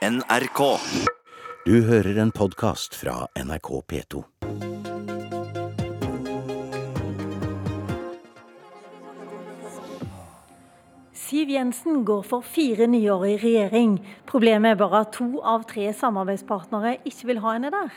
NRK. 0.00 0.60
Du 1.66 1.74
hører 1.84 2.16
en 2.22 2.30
podkast 2.32 2.94
fra 2.96 3.26
NRK 3.36 3.68
P2. 3.92 4.22
Siv 11.12 11.52
Jensen 11.52 12.00
går 12.08 12.24
for 12.24 12.40
fire 12.40 12.88
nye 12.88 13.12
år 13.12 13.26
i 13.28 13.36
regjering. 13.44 13.98
Problemet 14.24 14.72
er 14.72 14.80
bare 14.80 15.04
at 15.04 15.12
to 15.18 15.44
av 15.44 15.68
tre 15.68 15.92
samarbeidspartnere 15.92 16.96
ikke 17.04 17.34
vil 17.34 17.44
ha 17.44 17.58
henne 17.58 17.74
der. 17.76 17.92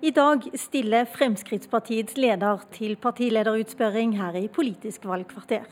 I 0.00 0.16
dag 0.16 0.48
stiller 0.56 1.04
Fremskrittspartiets 1.04 2.16
leder 2.16 2.64
til 2.72 2.96
partilederutspørring 2.96 4.16
her 4.16 4.40
i 4.40 4.48
Politisk 4.48 5.04
valgkvarter. 5.12 5.68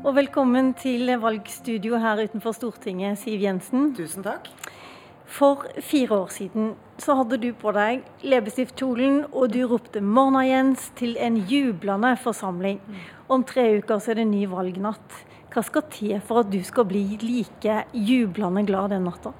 Og 0.00 0.14
velkommen 0.16 0.70
til 0.80 1.10
valgstudio 1.20 1.98
her 2.00 2.22
utenfor 2.24 2.54
Stortinget, 2.56 3.18
Siv 3.20 3.42
Jensen. 3.44 3.90
Tusen 3.92 4.24
takk. 4.24 4.46
For 5.28 5.66
fire 5.84 6.22
år 6.22 6.30
siden 6.32 6.70
så 6.96 7.18
hadde 7.18 7.36
du 7.42 7.50
på 7.52 7.74
deg 7.76 8.06
leppestiftkjolen, 8.24 9.26
og 9.28 9.52
du 9.52 9.60
ropte 9.68 10.00
'Morna, 10.00 10.40
Jens' 10.48 10.88
til 10.96 11.18
en 11.20 11.36
jublende 11.36 12.14
forsamling. 12.16 12.80
Om 13.28 13.44
tre 13.44 13.76
uker 13.76 14.00
så 14.00 14.14
er 14.14 14.22
det 14.22 14.26
ny 14.32 14.46
valgnatt. 14.48 15.20
Hva 15.52 15.62
skal 15.68 15.82
til 15.92 16.20
for 16.24 16.40
at 16.40 16.50
du 16.50 16.62
skal 16.64 16.88
bli 16.88 17.18
like 17.20 17.84
jublende 17.92 18.64
glad 18.64 18.96
den 18.96 19.04
natta? 19.04 19.34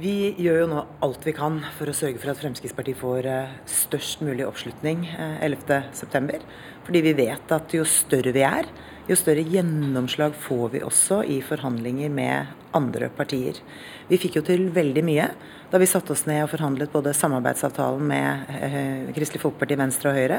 Vi 0.00 0.32
gjør 0.38 0.60
jo 0.62 0.66
nå 0.70 0.82
alt 1.02 1.24
vi 1.26 1.32
kan 1.36 1.58
for 1.76 1.90
å 1.90 1.92
sørge 1.92 2.20
for 2.22 2.30
at 2.30 2.38
Fremskrittspartiet 2.40 2.96
får 2.96 3.26
eh, 3.26 3.54
størst 3.68 4.22
mulig 4.24 4.46
oppslutning 4.46 5.02
11.9. 5.44 6.40
Fordi 6.90 7.04
vi 7.06 7.12
vet 7.14 7.52
at 7.54 7.70
jo 7.70 7.84
større 7.86 8.32
vi 8.34 8.42
er, 8.42 8.66
jo 9.06 9.14
større 9.14 9.44
gjennomslag 9.46 10.32
får 10.34 10.72
vi 10.72 10.80
også 10.82 11.20
i 11.22 11.36
forhandlinger 11.46 12.10
med 12.10 12.48
andre 12.74 13.06
partier. 13.14 13.60
Vi 14.08 14.18
fikk 14.18 14.40
jo 14.40 14.42
til 14.48 14.64
veldig 14.74 15.04
mye 15.06 15.28
da 15.70 15.78
vi 15.78 15.86
satte 15.86 16.10
oss 16.16 16.24
ned 16.26 16.40
og 16.42 16.48
forhandlet 16.50 16.90
både 16.90 17.12
samarbeidsavtalen 17.14 18.02
med 18.10 18.50
eh, 18.56 19.12
Kristelig 19.14 19.44
Folkeparti, 19.44 19.76
Venstre 19.78 20.10
og 20.10 20.18
Høyre, 20.18 20.38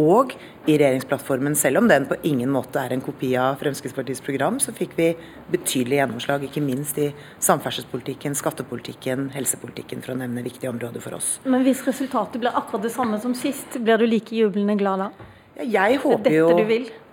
og 0.00 0.32
i 0.64 0.78
regjeringsplattformen, 0.80 1.58
selv 1.60 1.82
om 1.82 1.90
den 1.90 2.06
på 2.08 2.16
ingen 2.24 2.48
måte 2.54 2.80
er 2.80 2.94
en 2.96 3.04
kopi 3.04 3.34
av 3.36 3.60
Fremskrittspartiets 3.60 4.24
program, 4.24 4.56
så 4.64 4.72
fikk 4.72 4.96
vi 4.96 5.10
betydelig 5.52 5.98
gjennomslag, 6.00 6.46
ikke 6.48 6.64
minst 6.64 7.02
i 7.04 7.10
samferdselspolitikken, 7.36 8.38
skattepolitikken, 8.40 9.28
helsepolitikken, 9.36 10.00
for 10.00 10.16
å 10.16 10.22
nevne 10.22 10.48
viktige 10.48 10.72
områder 10.72 11.04
for 11.04 11.20
oss. 11.20 11.34
Men 11.44 11.68
hvis 11.68 11.84
resultatet 11.84 12.40
blir 12.40 12.56
akkurat 12.56 12.88
det 12.88 12.94
samme 12.96 13.20
som 13.20 13.36
sist, 13.36 13.76
blir 13.76 14.00
du 14.00 14.08
like 14.08 14.40
jublende 14.40 14.80
glad 14.80 15.04
da? 15.04 15.12
Jeg 15.60 15.98
håper, 16.00 16.32
jo, 16.32 16.46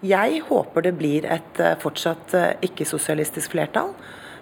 jeg 0.07 0.41
håper 0.47 0.85
det 0.85 0.93
blir 0.95 1.25
et 1.27 1.59
eh, 1.59 1.75
fortsatt 1.81 2.35
eh, 2.39 2.53
ikke-sosialistisk 2.69 3.51
flertall. 3.51 3.91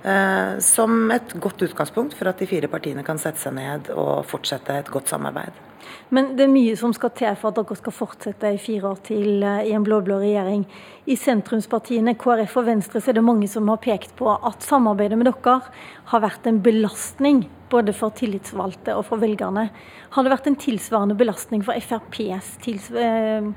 eh, 0.05 0.59
Som 0.61 1.09
et 1.11 1.33
godt 1.41 1.63
utgangspunkt 1.65 2.13
for 2.13 2.29
at 2.29 2.37
de 2.37 2.47
fire 2.47 2.69
partiene 2.69 3.03
kan 3.03 3.17
sette 3.17 3.41
seg 3.41 3.57
ned 3.57 3.89
og 3.95 4.25
fortsette 4.29 4.77
et 4.77 4.91
godt 4.93 5.09
samarbeid. 5.09 5.63
Men 6.09 6.36
det 6.38 6.45
er 6.45 6.53
mye 6.53 6.75
som 6.80 6.94
skal 6.95 7.11
til 7.17 7.36
for 7.39 7.52
at 7.52 7.59
dere 7.59 7.78
skal 7.80 7.95
fortsette 7.95 8.53
i 8.53 8.61
fire 8.61 8.92
år 8.92 9.02
til 9.08 9.44
eh, 9.44 9.67
i 9.70 9.73
en 9.78 9.86
blå-blå 9.86 10.20
regjering. 10.23 10.66
I 11.08 11.17
sentrumspartiene 11.20 12.16
KrF 12.20 12.58
og 12.61 12.67
Venstre 12.67 13.02
så 13.02 13.11
er 13.11 13.20
det 13.20 13.25
mange 13.28 13.50
som 13.52 13.70
har 13.72 13.81
pekt 13.83 14.16
på 14.20 14.31
at 14.36 14.66
samarbeidet 14.66 15.20
med 15.20 15.30
dere 15.30 15.59
har 16.11 16.23
vært 16.23 16.48
en 16.48 16.61
belastning 16.64 17.45
både 17.72 17.94
for 17.95 18.16
tillitsvalgte 18.16 18.95
og 18.95 19.05
for 19.09 19.20
velgerne. 19.22 19.67
Har 20.16 20.23
det 20.23 20.31
vært 20.31 20.48
en 20.48 20.59
tilsvarende 20.59 21.17
belastning 21.20 21.66
for 21.67 21.75
FrPs 21.75 22.55
eh, 22.95 23.52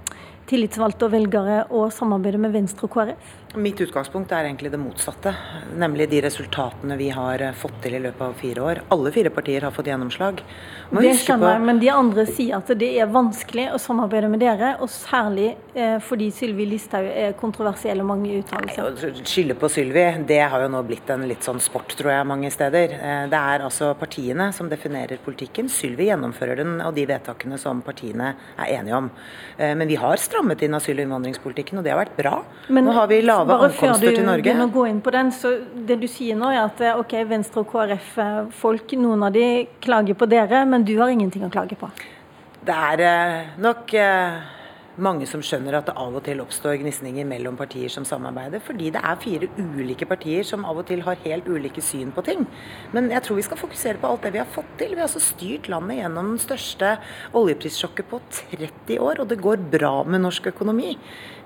tillitsvalgte 0.51 1.07
og 1.07 1.15
velgere 1.15 1.61
å 1.71 1.85
samarbeide 1.95 2.41
med 2.43 2.55
Venstre 2.55 2.89
og 2.89 2.95
KrF? 2.97 3.37
Mitt 3.61 3.81
utgangspunkt 3.83 4.33
er 4.35 4.47
egentlig 4.47 4.71
det 4.71 4.79
motsatte, 4.79 5.33
nemlig 5.79 6.09
de 6.11 6.21
resultatene 6.23 6.97
vi 6.99 7.09
har 7.15 7.43
fått 7.59 7.81
til 7.85 7.97
i 7.99 8.03
løpet 8.03 8.23
av 8.27 8.37
fire 8.39 8.67
år. 8.67 8.83
Alle 8.95 9.13
fire 9.15 9.33
partier 9.35 9.67
har 9.67 9.75
fått 9.75 9.91
gjennomslag. 9.91 10.43
Det 10.91 11.15
skjønner 11.19 11.57
jeg, 11.57 11.65
men 11.67 11.83
de 11.83 11.91
andre 11.95 12.10
sier 12.29 12.59
at 12.59 12.71
det 12.81 12.91
er 13.01 13.11
vanskelig 13.11 13.69
å 13.75 13.81
samarbeide 13.81 14.31
med 14.33 14.43
dere, 14.43 14.75
og 14.83 14.91
særlig 14.93 15.55
fordi 16.03 16.31
Sylvi 16.35 16.65
Listhaug 16.67 17.07
er 17.07 17.33
kontroversiell 17.39 18.01
og 18.03 18.07
mange 18.11 18.31
uttalelser. 18.41 19.15
Skylde 19.25 19.55
på 19.55 19.69
Sylvi, 19.71 20.03
det 20.27 20.41
har 20.51 20.65
jo 20.65 20.69
nå 20.73 20.81
blitt 20.87 21.09
en 21.15 21.23
litt 21.31 21.47
sånn 21.47 21.61
sport, 21.63 21.95
tror 21.99 22.11
jeg, 22.11 22.27
mange 22.27 22.51
steder. 22.51 22.95
Eh, 22.99 23.27
Det 23.31 23.39
er 23.39 23.63
altså 23.67 23.93
partiene 23.95 24.53
som 24.53 24.69
definerer 24.69 25.19
politikken. 25.23 25.69
Sylvi 25.71 26.09
gjennomfører 26.09 26.57
den 26.57 26.81
og 26.81 26.95
de 26.97 27.05
vedtakene 27.07 27.59
som 27.59 27.83
partiene 27.83 28.35
er 28.59 28.73
enige 28.81 28.97
om. 28.97 29.11
Eh, 29.59 29.75
Men 29.75 29.87
vi 29.89 29.95
har 29.97 30.17
strammet 30.17 30.63
inn 30.63 30.73
asyl- 30.75 30.99
og 30.99 31.07
innvandringspolitikken, 31.07 31.79
og 31.79 31.85
det 31.85 31.93
har 31.93 32.05
vært 32.05 32.17
bra. 32.17 32.43
Men 32.69 32.85
nå 32.85 32.93
har 32.93 33.07
vi 33.07 33.21
lave 33.23 33.47
bare 33.47 33.71
før 33.71 33.91
ankomster 33.95 34.11
du 34.11 34.17
til 34.17 34.25
Norge. 34.27 34.43
begynner 34.43 34.69
å 34.69 34.73
gå 34.75 34.89
inn 34.91 35.01
på 35.01 35.13
den, 35.13 35.31
så 35.31 35.55
det 35.87 36.01
du 36.01 36.07
sier 36.09 36.35
nå 36.37 36.51
er 36.51 36.65
at 36.65 36.81
eh, 36.81 36.99
ok, 36.99 37.13
Venstre 37.29 37.61
og 37.61 37.71
KrF-folk, 37.71 38.93
noen 38.99 39.23
av 39.23 39.33
de 39.33 39.67
klager 39.81 40.15
på 40.15 40.29
dere, 40.29 40.65
men 40.67 40.83
du 40.85 40.97
har 40.99 41.09
ingenting 41.09 41.45
å 41.47 41.51
klage 41.51 41.77
på. 41.79 41.89
Det 42.65 42.75
er 42.75 43.01
eh, 43.01 43.47
nok 43.59 43.95
eh, 43.95 44.41
mange 45.05 45.27
som 45.29 45.43
skjønner 45.45 45.79
at 45.79 45.89
det 45.89 45.97
av 45.99 46.15
og 46.17 46.23
til 46.27 46.43
oppstår 46.43 46.79
gnisninger 46.83 47.27
mellom 47.29 47.57
partier 47.59 47.93
som 47.93 48.07
samarbeider, 48.09 48.63
fordi 48.65 48.93
det 48.95 49.03
er 49.03 49.19
fire 49.21 49.49
ulike 49.59 50.09
partier 50.09 50.47
som 50.47 50.67
av 50.69 50.81
og 50.83 50.89
til 50.91 51.05
har 51.07 51.21
helt 51.25 51.49
ulike 51.51 51.83
syn 51.85 52.13
på 52.15 52.25
ting. 52.27 52.47
Men 52.95 53.11
jeg 53.13 53.25
tror 53.27 53.41
vi 53.41 53.47
skal 53.49 53.61
fokusere 53.61 54.01
på 54.01 54.11
alt 54.11 54.27
det 54.27 54.35
vi 54.37 54.43
har 54.43 54.51
fått 54.55 54.71
til. 54.81 54.95
Vi 54.95 55.03
har 55.03 55.09
altså 55.09 55.23
styrt 55.25 55.71
landet 55.73 56.01
gjennom 56.03 56.33
den 56.35 56.43
største 56.43 56.95
oljeprissjokket 57.37 58.11
på 58.11 58.23
30 58.53 59.01
år, 59.01 59.23
og 59.23 59.31
det 59.31 59.41
går 59.43 59.63
bra 59.73 59.95
med 60.05 60.25
norsk 60.25 60.51
økonomi. 60.53 60.97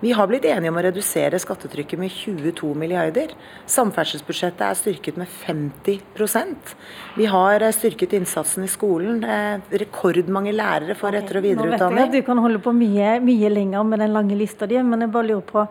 Vi 0.04 0.12
har 0.12 0.28
blitt 0.28 0.44
enige 0.44 0.68
om 0.68 0.76
å 0.76 0.82
redusere 0.84 1.38
skattetrykket 1.40 2.00
med 2.00 2.12
22 2.12 2.74
milliarder. 2.76 3.30
Samferdselsbudsjettet 3.70 4.64
er 4.66 4.76
styrket 4.76 5.16
med 5.20 5.30
50% 5.30 6.74
Vi 7.16 7.28
har 7.30 7.62
eh, 7.62 7.72
styrket 7.72 8.12
innsatsen 8.18 8.66
i 8.66 8.70
skolen. 8.70 9.22
Eh, 9.24 9.62
Rekordmange 9.84 10.52
lærere 10.52 10.96
får 10.98 11.20
etter- 11.22 11.40
og 11.40 11.46
Nå 11.54 11.68
vet 11.70 11.80
jeg 11.80 12.08
at 12.08 12.12
du 12.12 12.20
kan 12.26 12.40
holde 12.42 12.60
på 12.60 12.74
mye, 12.76 13.16
mye 13.24 13.43
lenger 13.52 13.84
med 13.84 14.00
den 14.02 14.14
lange 14.14 14.38
lista 14.38 14.66
di, 14.70 14.80
men 14.82 15.04
jeg 15.04 15.12
bare 15.14 15.28
lurer 15.28 15.46
på 15.48 15.66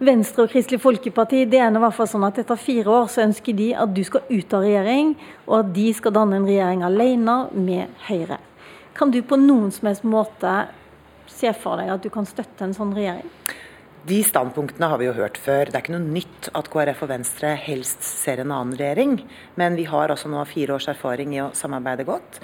Venstre 0.00 0.46
og 0.46 0.52
Kristelig 0.54 0.80
Folkeparti 0.80 1.42
det 1.52 1.58
er 1.60 1.74
i 1.76 1.80
hvert 1.82 1.92
fall 1.92 2.08
sånn 2.08 2.24
at 2.24 2.38
etter 2.40 2.56
fire 2.56 2.88
år 2.88 3.10
så 3.12 3.20
ønsker 3.26 3.56
de 3.58 3.66
at 3.76 3.90
du 3.92 4.00
skal 4.06 4.24
ut 4.30 4.54
av 4.56 4.64
regjering, 4.64 5.10
og 5.44 5.56
at 5.58 5.74
de 5.76 5.88
skal 5.96 6.14
danne 6.16 6.38
en 6.40 6.46
regjering 6.48 6.84
alene 6.86 7.34
med 7.52 7.98
Høyre. 8.06 8.40
Kan 8.96 9.12
du 9.12 9.20
på 9.20 9.36
noen 9.36 9.68
som 9.72 9.90
helst 9.90 10.06
måte 10.08 10.54
se 11.30 11.52
for 11.52 11.76
deg 11.80 11.92
at 11.92 12.04
du 12.04 12.08
kan 12.12 12.28
støtte 12.28 12.64
en 12.64 12.72
sånn 12.76 12.96
regjering? 12.96 13.28
De 14.08 14.22
standpunktene 14.24 14.88
har 14.88 14.96
vi 14.96 15.10
jo 15.10 15.16
hørt 15.18 15.36
før. 15.36 15.68
Det 15.68 15.76
er 15.76 15.82
ikke 15.84 15.92
noe 15.92 16.14
nytt 16.16 16.48
at 16.56 16.68
KrF 16.72 17.02
og 17.04 17.10
Venstre 17.10 17.52
helst 17.60 18.00
ser 18.06 18.40
en 18.40 18.54
annen 18.56 18.78
regjering. 18.78 19.18
Men 19.60 19.76
vi 19.76 19.84
har 19.90 20.08
altså 20.08 20.30
nå 20.32 20.40
fire 20.48 20.78
års 20.78 20.88
erfaring 20.88 21.34
i 21.36 21.42
å 21.44 21.50
samarbeide 21.56 22.08
godt. 22.08 22.40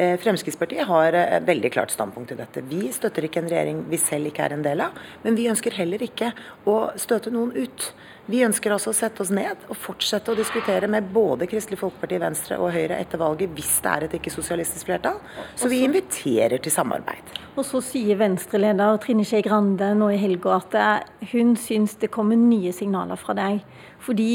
Eh, 0.00 0.16
Fremskrittspartiet 0.16 0.86
har 0.86 1.12
eh, 1.12 1.34
et 1.36 1.44
veldig 1.44 1.70
klart 1.72 1.90
standpunkt 1.92 2.32
i 2.32 2.36
dette. 2.38 2.62
Vi 2.64 2.86
støtter 2.92 3.26
ikke 3.26 3.42
en 3.42 3.50
regjering 3.50 3.82
vi 3.90 3.98
selv 4.00 4.30
ikke 4.30 4.46
er 4.46 4.54
en 4.56 4.62
del 4.64 4.80
av, 4.80 4.94
men 5.20 5.34
vi 5.36 5.44
ønsker 5.50 5.74
heller 5.76 6.00
ikke 6.06 6.30
å 6.64 6.76
støte 6.96 7.28
noen 7.34 7.50
ut. 7.52 7.90
Vi 8.30 8.40
ønsker 8.46 8.72
altså 8.72 8.94
å 8.94 8.96
sette 8.96 9.20
oss 9.20 9.32
ned 9.34 9.60
og 9.68 9.76
fortsette 9.76 10.32
å 10.32 10.38
diskutere 10.38 10.88
med 10.88 11.10
både 11.12 11.44
Kristelig 11.50 11.82
Folkeparti, 11.82 12.16
Venstre 12.22 12.56
og 12.56 12.72
Høyre 12.72 12.96
etter 12.96 13.20
valget 13.20 13.52
hvis 13.52 13.74
det 13.84 13.92
er 13.92 14.06
et 14.06 14.16
ikke-sosialistisk 14.16 14.88
flertall. 14.88 15.18
Så 15.60 15.68
vi 15.68 15.82
inviterer 15.84 16.64
til 16.64 16.72
samarbeid. 16.72 17.34
Og 17.58 17.66
så 17.68 17.82
sier 17.84 18.16
Venstre-leder 18.22 19.02
Trine 19.04 19.26
Skei 19.28 19.44
Grande 19.44 19.90
nå 20.00 20.08
i 20.14 20.20
helga 20.22 20.54
at 20.62 20.78
eh, 20.80 21.28
hun 21.34 21.52
syns 21.60 21.98
det 22.00 22.08
kommer 22.14 22.40
nye 22.40 22.72
signaler 22.72 23.20
fra 23.20 23.36
deg. 23.36 23.60
Fordi 24.00 24.30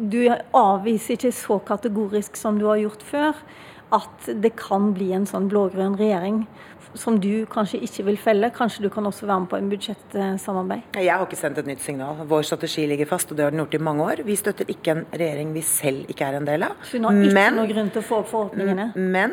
du 0.00 0.22
avviser 0.56 1.18
ikke 1.18 1.34
så 1.36 1.60
kategorisk 1.68 2.40
som 2.40 2.56
du 2.56 2.64
har 2.70 2.80
gjort 2.80 3.04
før 3.04 3.44
at 3.92 4.28
det 4.42 4.54
kan 4.56 4.92
bli 4.96 5.10
en 5.12 5.26
sånn 5.28 5.48
blå-grønn 5.52 5.98
regjering 6.00 6.46
som 6.94 7.16
du 7.20 7.46
kanskje 7.48 7.78
ikke 7.86 8.04
vil 8.04 8.18
felle. 8.20 8.50
Kanskje 8.52 8.82
du 8.84 8.88
kan 8.92 9.06
også 9.08 9.24
være 9.28 9.40
med 9.44 9.48
på 9.52 9.56
en 9.56 9.70
budsjettsamarbeid. 9.72 10.82
Jeg 11.00 11.12
har 11.12 11.24
ikke 11.24 11.38
sendt 11.40 11.60
et 11.62 11.68
nytt 11.70 11.80
signal. 11.84 12.20
Vår 12.28 12.42
strategi 12.44 12.84
ligger 12.90 13.08
fast, 13.08 13.30
og 13.32 13.38
det 13.38 13.46
har 13.46 13.54
den 13.54 13.62
gjort 13.64 13.78
i 13.78 13.82
mange 13.86 14.04
år. 14.04 14.22
Vi 14.28 14.36
støtter 14.36 14.68
ikke 14.72 14.96
en 14.96 15.06
regjering 15.12 15.54
vi 15.56 15.62
selv 15.64 16.10
ikke 16.12 16.28
er 16.28 16.36
en 16.40 16.48
del 16.48 16.66
av. 16.68 16.76
Så 16.84 16.98
hun 16.98 17.04
har 17.08 17.12
ikke 17.22 17.34
Men- 17.34 17.56
noen 17.56 17.72
grunn 17.72 17.90
til 17.94 18.02
å 18.02 18.04
få 18.04 18.18
opp 18.20 18.28
forhåpningene. 18.28 18.92
Men 18.96 19.32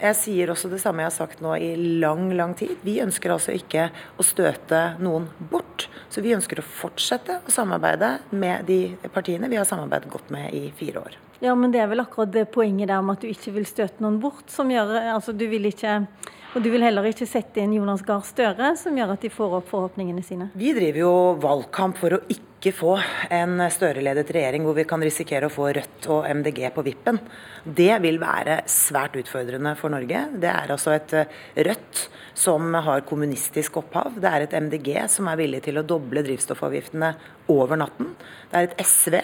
jeg 0.00 0.14
sier 0.16 0.48
også 0.48 0.70
det 0.70 0.80
samme 0.80 0.98
jeg 1.04 1.10
har 1.10 1.16
sagt 1.26 1.40
nå 1.40 1.54
i 1.60 1.74
lang, 2.00 2.30
lang 2.36 2.54
tid. 2.54 2.76
Vi 2.84 3.00
ønsker 3.00 3.30
altså 3.32 3.52
ikke 3.56 3.90
å 4.18 4.22
støte 4.24 4.98
noen 5.00 5.28
bort. 5.50 5.69
Så 6.10 6.22
vi 6.24 6.34
ønsker 6.34 6.58
å 6.58 6.66
fortsette 6.66 7.38
å 7.46 7.52
samarbeide 7.54 8.16
med 8.34 8.66
de 8.66 8.80
partiene 9.14 9.48
vi 9.50 9.58
har 9.60 9.68
samarbeidet 9.68 10.10
godt 10.10 10.32
med 10.34 10.50
i 10.54 10.66
fire 10.74 11.04
år. 11.04 11.18
Ja, 11.40 11.54
men 11.56 11.72
det 11.72 11.80
er 11.80 11.88
vel 11.88 12.02
akkurat 12.02 12.32
det 12.34 12.48
poenget 12.52 12.90
der 12.90 13.00
med 13.04 13.16
at 13.16 13.22
du 13.24 13.30
ikke 13.30 13.54
vil 13.54 13.68
støte 13.68 14.02
noen 14.02 14.18
bort, 14.20 14.44
som 14.50 14.68
gjør 14.72 14.90
altså 15.14 15.32
du 15.32 15.46
vil 15.48 15.70
ikke 15.70 16.00
Og 16.50 16.64
du 16.64 16.66
vil 16.72 16.82
heller 16.82 17.06
ikke 17.06 17.28
sette 17.30 17.62
inn 17.62 17.76
Jonas 17.76 18.00
Gahr 18.02 18.24
Støre, 18.26 18.72
som 18.78 18.96
gjør 18.98 19.12
at 19.14 19.22
de 19.22 19.28
får 19.30 19.52
opp 19.60 19.68
forhåpningene 19.70 20.22
sine. 20.26 20.48
Vi 20.58 20.72
driver 20.74 20.98
jo 20.98 21.12
valgkamp 21.38 21.98
for 22.00 22.16
å 22.16 22.24
ikke 22.26 22.72
få 22.74 22.96
en 23.30 23.62
Støre-ledet 23.70 24.32
regjering 24.34 24.66
hvor 24.66 24.74
vi 24.74 24.84
kan 24.88 25.02
risikere 25.04 25.46
å 25.46 25.52
få 25.54 25.68
Rødt 25.76 26.08
og 26.10 26.26
MDG 26.26 26.64
på 26.74 26.82
vippen. 26.88 27.20
Det 27.62 27.92
vil 28.02 28.18
være 28.18 28.64
svært 28.66 29.14
utfordrende 29.22 29.76
for 29.78 29.94
Norge. 29.94 30.24
Det 30.42 30.50
er 30.50 30.74
altså 30.74 30.96
et 30.96 31.14
eh, 31.20 31.38
Rødt 31.70 32.02
som 32.40 32.74
har 32.74 33.06
kommunistisk 33.06 33.78
opphav. 33.84 34.18
Det 34.18 34.34
er 34.34 34.48
et 34.48 34.58
MDG 34.66 34.90
som 35.12 35.30
er 35.30 35.38
villig 35.38 35.62
til 35.68 35.78
å 35.78 35.86
doble 35.86 36.26
drivstoffavgiftene 36.26 37.14
over 37.54 37.78
natten. 37.78 38.10
Det 38.50 38.58
er 38.58 38.68
et 38.72 38.82
SV 38.82 39.20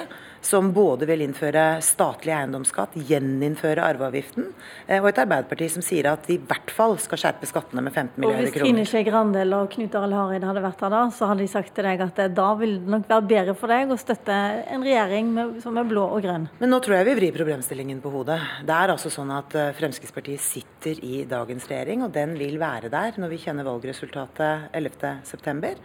som 0.46 0.70
både 0.74 1.08
vil 1.08 1.24
innføre 1.24 1.64
statlig 1.84 2.32
eiendomsskatt, 2.36 2.94
gjeninnføre 3.08 3.82
arveavgiften, 3.82 4.48
eh, 4.86 5.00
og 5.00 5.10
et 5.10 5.20
Arbeiderparti 5.24 5.68
som 5.74 5.84
sier 5.84 6.08
at 6.12 6.28
de 6.28 6.36
i 6.36 6.42
hvert 6.42 6.70
fall 6.74 6.96
skal 7.02 7.20
skjerpe 7.20 7.48
skattene 7.50 7.82
med 7.82 7.94
15 7.94 8.20
milliarder 8.22 8.52
kroner. 8.54 8.54
Og 8.54 8.54
Hvis 8.54 8.62
Trine 8.62 8.86
Skei 8.86 9.04
Grande 9.08 9.42
eller 9.42 9.66
Knut 9.72 9.98
Arild 9.98 10.16
Hareide 10.16 10.50
hadde 10.50 10.64
vært 10.64 10.86
her 10.86 10.94
da, 10.94 11.02
så 11.10 11.30
hadde 11.30 11.42
de 11.42 11.50
sagt 11.50 11.74
til 11.74 11.88
deg 11.88 12.04
at 12.06 12.22
da 12.36 12.48
vil 12.60 12.78
det 12.78 12.94
nok 12.94 13.10
være 13.10 13.28
bedre 13.34 13.56
for 13.58 13.74
deg 13.74 13.90
å 13.90 13.98
støtte 14.00 14.38
en 14.76 14.86
regjering 14.86 15.34
med, 15.34 15.58
som 15.64 15.76
er 15.80 15.90
blå 15.90 16.06
og 16.06 16.22
grønn. 16.24 16.48
Men 16.62 16.72
nå 16.72 16.80
tror 16.84 17.00
jeg 17.00 17.10
vi 17.10 17.18
vrir 17.20 17.36
problemstillingen 17.36 18.02
på 18.04 18.14
hodet. 18.14 18.38
Det 18.66 18.78
er 18.78 18.94
altså 18.94 19.12
sånn 19.12 19.34
at 19.34 19.56
Fremskrittspartiet 19.76 20.42
sitter 20.42 21.02
i 21.02 21.24
dagens 21.28 21.66
regjering, 21.70 22.06
og 22.06 22.14
den 22.14 22.36
vil 22.38 22.60
være 22.62 22.92
der 22.92 23.18
når 23.20 23.34
vi 23.34 23.42
kjenner 23.42 23.66
valgresultatet 23.66 24.70
11.9. 24.76 25.76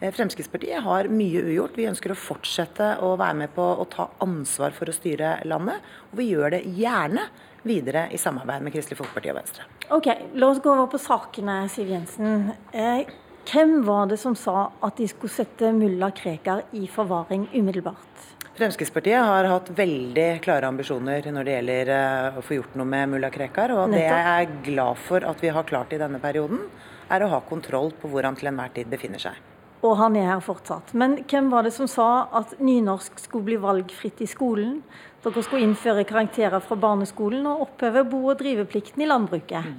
Eh, 0.00 0.12
Fremskrittspartiet 0.12 0.82
har 0.82 1.08
mye 1.08 1.42
ugjort. 1.42 1.76
Vi 1.76 1.86
ønsker 1.88 2.12
å 2.12 2.18
fortsette 2.20 2.96
å 3.00 3.14
være 3.16 3.36
med 3.40 3.52
på 3.56 3.64
å 3.64 3.86
ta 3.88 4.10
ansvar 4.24 4.74
for 4.76 4.90
å 4.90 4.94
styre 4.94 5.38
landet. 5.48 5.84
Og 6.12 6.20
vi 6.20 6.30
gjør 6.34 6.52
det 6.58 6.64
gjerne 6.76 7.28
videre 7.66 8.06
i 8.12 8.20
samarbeid 8.20 8.62
med 8.62 8.74
Kristelig 8.76 9.00
Folkeparti 9.00 9.32
og 9.32 9.38
Venstre. 9.40 9.68
Ok, 9.96 10.10
La 10.36 10.50
oss 10.52 10.60
gå 10.60 10.72
over 10.72 10.90
på 10.92 11.00
sakene, 11.00 11.62
Siv 11.72 11.88
Jensen. 11.94 12.52
Eh, 12.76 13.08
hvem 13.48 13.80
var 13.86 14.12
det 14.12 14.20
som 14.20 14.36
sa 14.36 14.70
at 14.84 15.00
de 15.00 15.08
skulle 15.08 15.32
sette 15.32 15.72
mulla 15.72 16.12
Krekar 16.12 16.66
i 16.76 16.84
forvaring 16.92 17.48
umiddelbart? 17.54 18.34
Fremskrittspartiet 18.56 19.20
har 19.20 19.48
hatt 19.48 19.68
veldig 19.76 20.28
klare 20.44 20.68
ambisjoner 20.68 21.26
når 21.32 21.44
det 21.44 21.56
gjelder 21.56 21.94
eh, 21.96 22.38
å 22.40 22.44
få 22.44 22.60
gjort 22.60 22.76
noe 22.76 22.92
med 22.92 23.16
mulla 23.16 23.32
Krekar. 23.32 23.72
Og 23.72 23.96
det 23.96 24.04
jeg 24.04 24.30
er 24.36 24.56
glad 24.68 25.00
for 25.08 25.24
at 25.24 25.40
vi 25.40 25.56
har 25.56 25.68
klart 25.68 25.96
i 25.96 26.04
denne 26.04 26.20
perioden, 26.20 26.68
er 27.08 27.22
å 27.24 27.32
ha 27.32 27.44
kontroll 27.48 27.94
på 27.96 28.12
hvor 28.12 28.28
han 28.28 28.36
til 28.36 28.52
enhver 28.52 28.72
tid 28.76 28.92
befinner 28.92 29.22
seg 29.22 29.55
og 29.86 29.98
han 30.00 30.16
er 30.18 30.30
her 30.30 30.44
fortsatt. 30.44 30.92
Men 30.98 31.18
hvem 31.30 31.50
var 31.52 31.66
det 31.66 31.74
som 31.76 31.88
sa 31.90 32.26
at 32.36 32.56
nynorsk 32.60 33.20
skulle 33.22 33.48
bli 33.50 33.58
valgfritt 33.62 34.22
i 34.24 34.30
skolen? 34.30 34.80
Dere 35.24 35.42
skulle 35.42 35.66
innføre 35.66 36.06
karakterer 36.06 36.62
fra 36.62 36.78
barneskolen 36.78 37.46
og 37.50 37.66
oppheve 37.66 38.04
bo- 38.06 38.28
og 38.30 38.38
driveplikten 38.42 39.02
i 39.02 39.08
landbruket. 39.10 39.74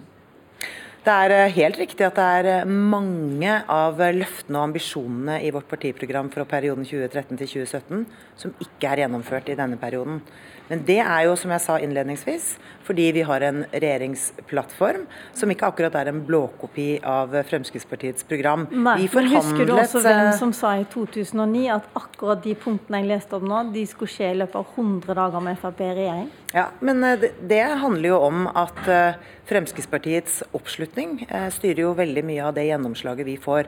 Det 1.08 1.14
er 1.14 1.32
eh, 1.32 1.54
helt 1.56 1.78
riktig 1.80 2.04
at 2.04 2.18
det 2.20 2.24
er 2.40 2.48
eh, 2.52 2.68
mange 2.68 3.54
av 3.72 4.02
løftene 4.02 4.60
og 4.60 4.74
ambisjonene 4.74 5.38
i 5.46 5.54
vårt 5.56 5.70
partiprogram 5.72 6.28
fra 6.34 6.44
perioden 6.50 6.84
2013 6.84 7.38
til 7.40 7.52
2017 7.54 8.02
som 8.42 8.56
ikke 8.66 8.90
er 8.92 9.06
gjennomført 9.06 9.48
i 9.54 9.56
denne 9.56 9.80
perioden. 9.80 10.20
Men 10.68 10.84
det 10.88 11.00
er 11.00 11.28
jo, 11.28 11.36
som 11.40 11.52
jeg 11.54 11.64
sa 11.64 11.78
innledningsvis, 11.80 12.56
fordi 12.88 13.10
vi 13.16 13.24
har 13.28 13.44
en 13.44 13.64
regjeringsplattform 13.72 15.06
som 15.36 15.52
ikke 15.52 15.68
akkurat 15.72 15.96
er 16.00 16.12
en 16.12 16.22
blåkopi 16.28 16.88
av 17.08 17.36
Fremskrittspartiets 17.50 18.28
program. 18.28 18.68
Nei, 18.72 19.00
men 19.14 19.32
Husker 19.32 19.68
du 19.68 19.76
også 19.76 20.02
hvem 20.06 20.32
som 20.40 20.54
sa 20.56 20.74
i 20.80 20.86
2009 20.92 21.66
at 21.76 21.88
akkurat 22.00 22.44
de 22.44 22.56
punktene 22.60 23.04
jeg 23.04 23.12
leste 23.12 23.40
om 23.40 23.48
nå, 23.48 23.64
de 23.76 23.84
skulle 23.90 24.12
skje 24.12 24.32
i 24.34 24.38
løpet 24.42 24.60
av 24.62 24.76
100 24.76 25.18
dager 25.20 25.44
med 25.44 25.60
Frp 25.62 25.84
i 25.84 25.90
regjering? 26.02 26.30
Ja, 26.56 26.70
men 26.80 27.04
eh, 27.04 27.28
det, 27.44 27.64
handler 27.82 28.10
jo 28.14 28.20
om 28.24 28.46
at 28.48 28.80
eh, 28.88 29.18
Fremskrittspartiets 29.48 30.42
oppslutning 30.56 31.20
eh, 31.28 31.50
styrer 31.52 31.84
jo 31.84 31.92
veldig 31.98 32.24
mye 32.28 32.46
av 32.48 32.56
det 32.56 32.70
gjennomslaget 32.70 33.28
vi 33.28 33.36
får. 33.42 33.68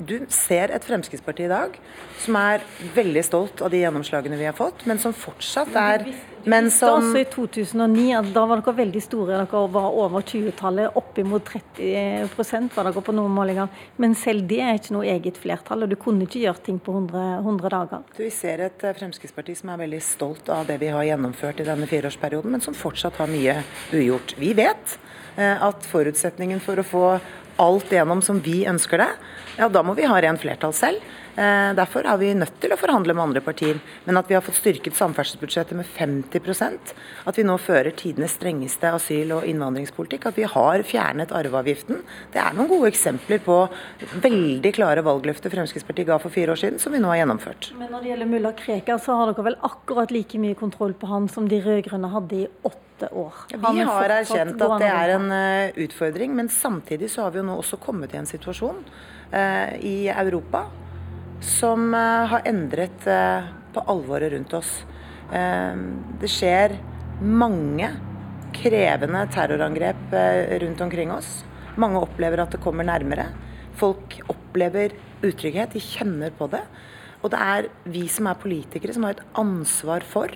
Du 0.00 0.16
ser 0.32 0.72
et 0.72 0.84
Fremskrittsparti 0.88 1.44
i 1.44 1.52
dag 1.52 1.76
som 2.22 2.38
er 2.40 2.64
veldig 2.96 3.24
stolt 3.26 3.60
av 3.64 3.72
de 3.72 3.82
gjennomslagene 3.84 4.40
vi 4.40 4.48
har 4.48 4.56
fått, 4.56 4.86
men 4.88 5.00
som 5.00 5.12
fortsatt 5.16 5.76
er 5.76 6.08
men 6.48 6.70
som 6.70 7.02
også 7.02 7.20
i 7.20 7.24
2009 7.28 8.04
at 8.16 8.28
da 8.32 8.44
var 8.48 8.62
dere 8.62 8.74
veldig 8.78 9.00
store. 9.04 9.40
Dere 9.42 9.62
var 9.74 9.96
over 10.00 10.24
20-tallet. 10.24 10.96
Oppimot 10.96 11.50
30% 11.50 12.76
var 12.76 12.88
dere 12.88 13.02
på 13.04 13.14
noen 13.16 13.34
målinger. 13.34 13.68
Men 14.00 14.14
selv 14.18 14.46
det 14.48 14.60
er 14.64 14.78
ikke 14.78 14.94
noe 14.96 15.08
eget 15.10 15.40
flertall, 15.40 15.84
og 15.84 15.92
du 15.92 15.98
kunne 16.00 16.24
ikke 16.24 16.44
gjøre 16.46 16.64
ting 16.70 16.78
på 16.80 16.94
100, 16.94 17.26
100 17.42 17.74
dager. 17.74 18.06
Du, 18.14 18.22
vi 18.22 18.32
ser 18.34 18.64
et 18.64 18.86
eh, 18.86 18.96
Fremskrittsparti 18.96 19.58
som 19.58 19.74
er 19.74 19.82
veldig 19.82 20.00
stolt 20.04 20.48
av 20.54 20.64
det 20.70 20.78
vi 20.80 20.92
har 20.94 21.04
gjennomført 21.10 21.60
i 21.60 21.68
denne 21.68 21.90
fireårsperioden, 21.90 22.54
men 22.54 22.64
som 22.64 22.76
fortsatt 22.76 23.20
har 23.20 23.30
mye 23.32 23.60
ugjort. 23.92 24.36
Vi 24.40 24.54
vet 24.56 24.96
eh, 25.36 25.52
at 25.52 25.90
forutsetningen 25.90 26.64
for 26.64 26.80
å 26.80 26.86
få 26.86 27.04
alt 27.58 27.92
gjennom 27.92 28.22
som 28.22 28.38
vi 28.40 28.62
ønsker 28.70 29.02
det, 29.02 29.10
ja 29.58 29.66
da 29.72 29.82
må 29.82 29.96
vi 29.98 30.06
ha 30.06 30.20
rent 30.22 30.40
flertall 30.40 30.72
selv. 30.76 31.02
Eh, 31.38 31.72
derfor 31.78 32.02
er 32.02 32.18
vi 32.18 32.32
nødt 32.34 32.56
til 32.58 32.72
å 32.74 32.78
forhandle 32.78 33.14
med 33.14 33.28
andre 33.28 33.42
partier. 33.44 33.78
Men 34.08 34.18
at 34.18 34.26
vi 34.30 34.34
har 34.34 34.42
fått 34.42 34.58
styrket 34.58 34.96
samferdselsbudsjettet 34.98 35.78
med 35.78 35.86
50% 35.86 36.94
at 37.30 37.38
vi 37.38 37.44
nå 37.46 37.54
fører 37.62 37.94
tidenes 37.94 38.34
strengeste 38.34 38.90
asyl- 38.90 39.36
og 39.36 39.46
innvandringspolitikk, 39.46 40.26
at 40.26 40.38
vi 40.38 40.48
har 40.50 40.82
fjernet 40.82 41.34
arveavgiften. 41.36 42.02
Det 42.34 42.42
er 42.42 42.56
noen 42.58 42.70
gode 42.72 42.90
eksempler 42.90 43.42
på 43.44 43.60
veldig 44.24 44.72
klare 44.74 45.04
valgløfter 45.06 45.52
Fremskrittspartiet 45.54 46.08
ga 46.08 46.18
for 46.22 46.34
fire 46.34 46.56
år 46.56 46.62
siden, 46.64 46.82
som 46.82 46.92
vi 46.92 47.02
nå 47.02 47.12
har 47.12 47.22
gjennomført. 47.22 47.70
Men 47.78 47.92
når 47.94 48.02
det 48.02 48.12
gjelder 48.12 48.32
mulla 48.32 48.52
Krekar, 48.58 48.98
så 49.02 49.20
har 49.20 49.30
dere 49.30 49.46
vel 49.52 49.58
akkurat 49.68 50.14
like 50.14 50.42
mye 50.42 50.58
kontroll 50.58 50.96
på 50.98 51.06
han 51.12 51.30
som 51.30 51.46
de 51.50 51.62
rød-grønne 51.62 52.10
hadde 52.16 52.42
i 52.42 52.48
åtte 52.66 53.12
år? 53.14 53.44
vi 53.54 53.86
har 53.86 54.10
erkjent 54.10 54.58
at 54.58 54.80
det 54.82 54.90
er 54.90 55.14
en 55.14 55.30
uh, 55.30 55.78
utfordring, 55.86 56.34
men 56.34 56.50
samtidig 56.50 57.12
så 57.12 57.28
har 57.28 57.30
vi 57.30 57.38
jo 57.38 57.46
nå 57.46 57.60
også 57.60 57.78
kommet 57.78 58.10
i 58.10 58.18
en 58.18 58.26
situasjon 58.26 58.82
uh, 58.82 59.70
i 59.78 60.10
Europa 60.10 60.66
som 61.44 61.94
eh, 61.94 62.26
har 62.32 62.46
endret 62.48 63.06
eh, 63.06 63.48
på 63.74 63.84
alvoret 63.90 64.32
rundt 64.32 64.54
oss. 64.58 64.70
Eh, 65.32 65.74
det 66.20 66.30
skjer 66.32 66.76
mange 67.22 67.90
krevende 68.58 69.24
terrorangrep 69.34 70.14
rundt 70.62 70.80
omkring 70.80 71.12
oss. 71.12 71.42
Mange 71.78 72.00
opplever 72.00 72.42
at 72.42 72.54
det 72.54 72.62
kommer 72.62 72.86
nærmere. 72.86 73.28
Folk 73.78 74.16
opplever 74.30 74.94
utrygghet, 75.22 75.74
de 75.74 75.82
kjenner 75.82 76.32
på 76.34 76.48
det. 76.50 76.62
Og 77.22 77.32
det 77.34 77.42
er 77.42 77.68
vi 77.90 78.06
som 78.10 78.30
er 78.30 78.38
politikere 78.40 78.94
som 78.94 79.06
har 79.06 79.16
et 79.16 79.38
ansvar 79.38 80.06
for 80.06 80.32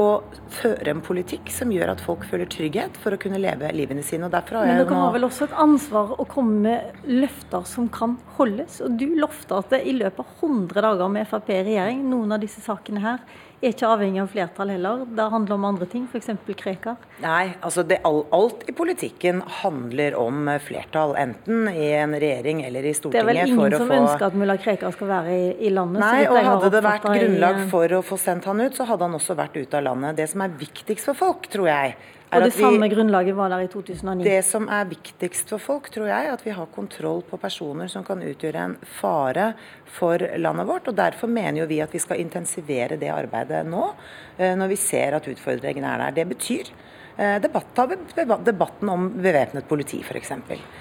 å 0.00 0.08
føre 0.50 0.90
en 0.90 1.02
politikk 1.04 1.52
som 1.54 1.70
gjør 1.70 1.92
at 1.92 2.02
folk 2.02 2.24
føler 2.26 2.48
trygghet 2.50 2.96
for 2.98 3.14
å 3.14 3.18
kunne 3.20 3.38
leve 3.38 3.70
livene 3.76 4.02
sine. 4.02 4.26
Men 4.26 4.32
dere 4.80 4.98
har 4.98 5.14
vel 5.14 5.26
også 5.28 5.46
et 5.46 5.56
ansvar 5.64 6.16
å 6.18 6.26
komme 6.26 6.58
med 6.64 7.06
løfter 7.06 7.66
som 7.68 7.86
kan 7.94 8.16
holdes? 8.38 8.80
Og 8.82 8.96
du 8.98 9.06
lovte 9.20 9.60
at 9.60 9.76
i 9.78 9.94
løpet 9.94 10.24
av 10.24 10.48
100 10.48 10.82
dager 10.88 11.12
med 11.14 11.28
Frp 11.30 11.52
i 11.54 11.60
regjering, 11.70 12.02
noen 12.10 12.34
av 12.34 12.42
disse 12.42 12.64
sakene 12.64 13.04
her, 13.04 13.22
er 13.64 13.74
ikke 13.74 13.90
avhengig 13.90 14.20
av 14.22 14.30
flertall 14.32 14.72
heller. 14.74 15.04
Det 15.16 15.26
handler 15.32 15.56
om 15.56 15.66
andre 15.70 15.88
ting, 15.90 16.06
f.eks. 16.10 16.30
Krekar? 16.60 16.96
Nei, 17.22 17.54
altså 17.64 17.84
det, 17.86 18.00
alt 18.04 18.64
i 18.70 18.74
politikken 18.76 19.42
handler 19.62 20.16
om 20.20 20.48
flertall. 20.62 21.14
Enten 21.20 21.68
i 21.72 21.90
en 21.98 22.14
regjering 22.14 22.64
eller 22.66 22.86
i 22.86 22.94
Stortinget. 22.96 23.16
Det 23.16 23.22
er 23.24 23.30
vel 23.30 23.54
ingen 23.54 23.78
som 23.78 23.88
få... 23.90 24.00
ønsker 24.02 24.26
at 24.28 24.38
mulla 24.44 24.58
Krekar 24.60 24.94
skal 24.94 25.10
være 25.10 25.36
i, 25.36 25.46
i 25.68 25.72
landet? 25.74 26.02
Nei, 26.04 26.26
og 26.28 26.40
hadde 26.50 26.72
det 26.74 26.82
vært 26.84 27.08
grunnlag 27.08 27.62
for 27.72 27.98
å 27.98 28.02
få 28.04 28.20
sendt 28.20 28.50
han 28.50 28.60
ut, 28.64 28.76
så 28.76 28.88
hadde 28.88 29.08
han 29.08 29.18
også 29.20 29.38
vært 29.38 29.56
ute 29.60 29.80
av 29.80 29.88
landet. 29.88 30.18
Det 30.20 30.28
som 30.32 30.44
er 30.44 30.58
viktigst 30.60 31.10
for 31.10 31.24
folk, 31.24 31.48
tror 31.52 31.70
jeg, 31.70 31.96
og 32.34 32.44
det 32.46 32.54
samme 32.56 32.88
grunnlaget 32.90 33.36
var 33.36 33.52
der 33.52 33.64
i 33.64 33.68
2009? 33.72 34.24
Det 34.26 34.40
som 34.46 34.68
er 34.72 34.88
viktigst 34.90 35.52
for 35.54 35.62
folk, 35.62 35.90
tror 35.94 36.08
jeg, 36.10 36.30
at 36.32 36.44
vi 36.46 36.54
har 36.56 36.70
kontroll 36.74 37.22
på 37.28 37.38
personer 37.40 37.90
som 37.92 38.04
kan 38.06 38.22
utgjøre 38.24 38.64
en 38.68 38.76
fare 38.98 39.52
for 39.96 40.22
landet 40.40 40.68
vårt. 40.68 40.88
og 40.88 40.96
Derfor 40.98 41.30
mener 41.30 41.62
jo 41.62 41.68
vi 41.70 41.80
at 41.84 41.94
vi 41.94 42.02
skal 42.02 42.22
intensivere 42.22 42.98
det 43.00 43.12
arbeidet 43.12 43.64
nå, 43.68 43.92
eh, 44.38 44.56
når 44.58 44.72
vi 44.74 44.80
ser 44.80 45.18
at 45.18 45.28
utfordringene 45.30 45.94
er 45.94 46.04
der. 46.06 46.16
Det 46.18 46.26
betyr 46.32 46.72
eh, 47.16 47.38
debatten 47.42 48.90
om 48.90 49.06
bevæpnet 49.14 49.68
politi, 49.70 50.02
f.eks. 50.02 50.34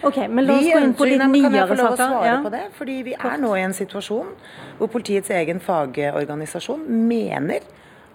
Okay, 0.03 0.27
men 0.27 0.48
la 0.48 0.57
oss 0.57 0.72
gå 0.72 0.81
inn 0.88 0.98
på 0.98 1.12
litt 1.12 1.27
nyere 1.27 1.77
saker. 1.77 2.17
Ja. 2.27 2.39
På 2.43 2.53
det, 2.53 2.65
fordi 2.79 3.00
vi 3.12 3.15
er 3.19 3.39
nå 3.41 3.55
i 3.57 3.63
en 3.67 3.77
situasjon 3.77 4.33
hvor 4.79 4.91
politiets 4.91 5.31
egen 5.33 5.62
fagorganisasjon 5.63 6.86
mener 6.89 7.63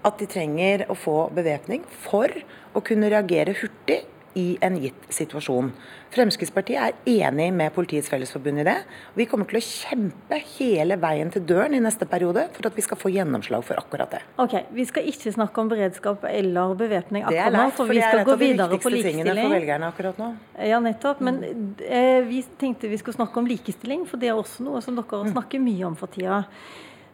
at 0.06 0.20
de 0.20 0.28
trenger 0.30 0.86
å 0.90 0.96
få 0.98 1.16
bevæpning 1.34 1.82
for 2.04 2.30
å 2.76 2.84
kunne 2.84 3.10
reagere 3.10 3.56
hurtig 3.58 4.04
i 4.38 4.58
en 4.60 4.76
gitt 4.78 5.08
situasjon. 5.12 5.70
Fremskrittspartiet 6.14 6.78
er 6.78 7.26
enig 7.28 7.48
med 7.56 7.72
Politiets 7.74 8.10
Fellesforbund 8.12 8.62
i 8.62 8.66
det. 8.68 8.76
Vi 9.18 9.26
kommer 9.28 9.48
til 9.50 9.58
å 9.58 9.62
kjempe 9.64 10.38
hele 10.54 10.98
veien 11.00 11.32
til 11.34 11.44
døren 11.48 11.74
i 11.76 11.80
neste 11.82 12.06
periode 12.08 12.46
for 12.54 12.68
at 12.68 12.76
vi 12.78 12.84
skal 12.84 13.00
få 13.00 13.12
gjennomslag 13.12 13.64
for 13.66 13.80
akkurat 13.80 14.14
det. 14.16 14.22
Ok, 14.40 14.54
Vi 14.78 14.86
skal 14.88 15.08
ikke 15.10 15.32
snakke 15.34 15.60
om 15.60 15.70
beredskap 15.72 16.24
eller 16.30 16.74
bevæpning 16.78 17.26
akkurat 17.26 17.56
nå, 17.56 17.68
for 17.76 17.90
vi 17.90 18.02
skal 18.02 18.24
gå 18.28 18.36
videre 18.40 18.78
på 18.78 18.92
likestilling. 18.94 19.24
Det 19.24 19.34
er 19.34 19.40
et 19.40 19.44
av 19.44 19.44
de 19.44 19.44
viktigste 19.44 19.44
tingene 19.44 19.46
for 19.46 19.56
velgerne 19.58 19.92
akkurat 19.92 20.20
nå. 20.22 20.32
Ja, 20.70 20.82
nettopp. 20.84 21.24
Men 21.24 21.40
eh, 21.84 22.20
vi 22.28 22.42
tenkte 22.60 22.92
vi 22.92 23.00
skulle 23.00 23.18
snakke 23.18 23.42
om 23.42 23.48
likestilling, 23.48 24.06
for 24.08 24.20
det 24.20 24.30
er 24.30 24.38
også 24.38 24.66
noe 24.66 24.84
som 24.84 24.98
dere 24.98 25.24
mm. 25.24 25.32
snakker 25.34 25.64
mye 25.64 25.88
om 25.88 25.98
for 25.98 26.14
tida. 26.14 26.44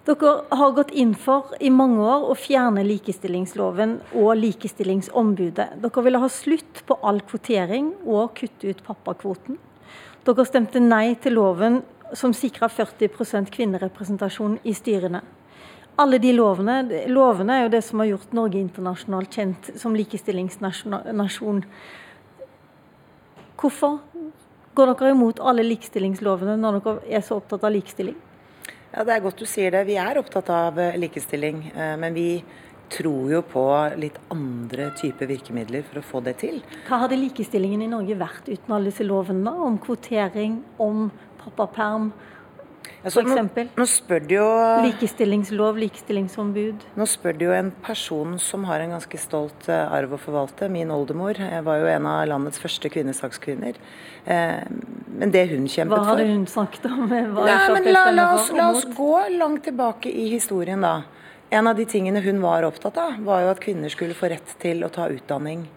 Dere 0.05 0.33
har 0.53 0.73
gått 0.77 0.91
inn 0.91 1.15
for 1.17 1.55
i 1.65 1.71
mange 1.73 2.03
år 2.05 2.27
å 2.29 2.35
fjerne 2.37 2.83
likestillingsloven 2.85 3.95
og 4.21 4.35
likestillingsombudet. 4.37 5.79
Dere 5.81 6.03
ville 6.05 6.21
ha 6.21 6.29
slutt 6.29 6.83
på 6.85 6.99
all 7.01 7.23
kvotering 7.25 7.95
og 8.05 8.35
kutte 8.37 8.69
ut 8.69 8.83
pappakvoten. 8.85 9.57
Dere 10.29 10.45
stemte 10.45 10.83
nei 10.83 11.15
til 11.25 11.39
loven 11.39 11.81
som 12.13 12.35
sikra 12.37 12.69
40% 12.69 13.49
kvinnerepresentasjon 13.55 14.59
i 14.69 14.75
styrene. 14.77 15.23
Alle 15.97 16.21
de 16.21 16.35
lovene, 16.37 16.83
lovene 17.09 17.57
er 17.57 17.65
jo 17.65 17.73
det 17.73 17.83
som 17.87 18.03
har 18.03 18.11
gjort 18.11 18.37
Norge 18.37 18.61
internasjonalt 18.61 19.41
kjent 19.41 19.73
som 19.81 19.97
likestillingsnasjon. 19.97 21.65
Hvorfor 23.57 23.99
går 24.77 24.93
dere 24.93 25.17
imot 25.17 25.41
alle 25.41 25.65
likestillingslovene 25.65 26.61
når 26.61 26.81
dere 26.83 26.97
er 27.09 27.25
så 27.25 27.41
opptatt 27.41 27.65
av 27.65 27.73
likestilling? 27.73 28.21
Ja, 28.95 29.03
Det 29.03 29.11
er 29.17 29.25
godt 29.25 29.41
du 29.43 29.47
sier 29.51 29.75
det. 29.75 29.87
Vi 29.89 29.97
er 29.99 30.21
opptatt 30.21 30.51
av 30.55 30.79
eh, 30.79 30.95
likestilling. 31.03 31.65
Eh, 31.75 31.97
men 31.99 32.15
vi 32.15 32.29
tror 32.95 33.33
jo 33.33 33.41
på 33.43 33.65
litt 33.99 34.21
andre 34.31 34.91
typer 34.95 35.27
virkemidler 35.27 35.83
for 35.89 35.99
å 35.99 36.05
få 36.07 36.21
det 36.23 36.37
til. 36.45 36.61
Hva 36.87 37.01
hadde 37.03 37.19
likestillingen 37.19 37.83
i 37.83 37.91
Norge 37.91 38.15
vært 38.21 38.47
uten 38.53 38.77
alle 38.77 38.93
disse 38.93 39.07
lovene 39.07 39.51
om 39.67 39.81
kvotering, 39.83 40.61
om 40.79 41.09
pappaperm? 41.43 42.13
Altså, 43.05 43.21
nå, 43.21 43.65
nå, 43.77 43.85
spør 43.89 44.23
du 44.25 44.33
jo 44.39 44.45
Likestillingslov, 44.87 45.77
likestillingsombud. 45.83 46.87
Nå 46.97 47.07
spør 47.09 47.37
du 47.37 47.43
jo 47.45 47.53
en 47.53 47.69
person 47.85 48.39
som 48.41 48.65
har 48.65 48.81
en 48.81 48.95
ganske 48.95 49.19
stolt 49.21 49.67
uh, 49.69 49.93
arv 49.93 50.15
å 50.17 50.19
forvalte. 50.21 50.71
Min 50.73 50.93
oldemor 50.95 51.37
jeg 51.37 51.67
var 51.67 51.83
jo 51.83 51.91
en 51.93 52.09
av 52.09 52.23
landets 52.31 52.63
første 52.63 52.89
kvinnesakskvinner. 52.95 53.77
Uh, 54.25 54.65
men 55.21 55.35
det 55.35 55.45
hun 55.53 55.69
kjempet 55.69 55.93
for 55.93 56.01
Hva 56.01 56.15
hadde 56.15 56.31
hun 56.31 56.47
sagt 56.49 56.89
om? 56.89 57.05
Hva 57.11 57.45
Nei, 57.45 57.59
men 57.77 57.91
la, 57.93 58.07
la, 58.15 58.29
oss, 58.39 58.49
la 58.57 58.71
oss 58.73 58.89
gå 58.97 59.13
langt 59.37 59.67
tilbake 59.69 60.09
i 60.09 60.31
historien, 60.33 60.81
da. 60.81 61.03
En 61.53 61.69
av 61.69 61.77
de 61.77 61.85
tingene 61.85 62.25
hun 62.25 62.41
var 62.43 62.65
opptatt 62.65 62.97
av, 62.99 63.21
var 63.27 63.45
jo 63.45 63.53
at 63.53 63.61
kvinner 63.63 63.93
skulle 63.93 64.17
få 64.17 64.33
rett 64.33 64.57
til 64.65 64.81
å 64.83 64.89
ta 64.93 65.11
utdanning. 65.13 65.69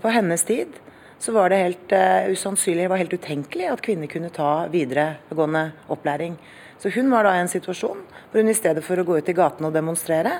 På 0.00 0.12
hennes 0.12 0.44
tid 0.44 0.76
så 1.20 1.34
var 1.36 1.52
det 1.52 1.60
helt 1.60 1.92
uh, 1.92 2.30
usannsynlig, 2.32 2.86
det 2.86 2.92
var 2.92 3.02
helt 3.02 3.12
utenkelig 3.12 3.68
at 3.68 3.82
kvinner 3.84 4.08
kunne 4.08 4.32
ta 4.32 4.66
videregående 4.72 5.66
opplæring. 5.92 6.38
Så 6.80 6.92
hun 6.94 7.10
var 7.12 7.26
da 7.28 7.34
i 7.36 7.42
en 7.42 7.52
situasjon 7.52 8.00
hvor 8.30 8.40
hun 8.40 8.48
i 8.48 8.56
stedet 8.56 8.84
for 8.86 8.96
å 8.96 9.04
gå 9.04 9.18
ut 9.20 9.28
i 9.28 9.36
gatene 9.36 9.68
og 9.68 9.76
demonstrere, 9.76 10.38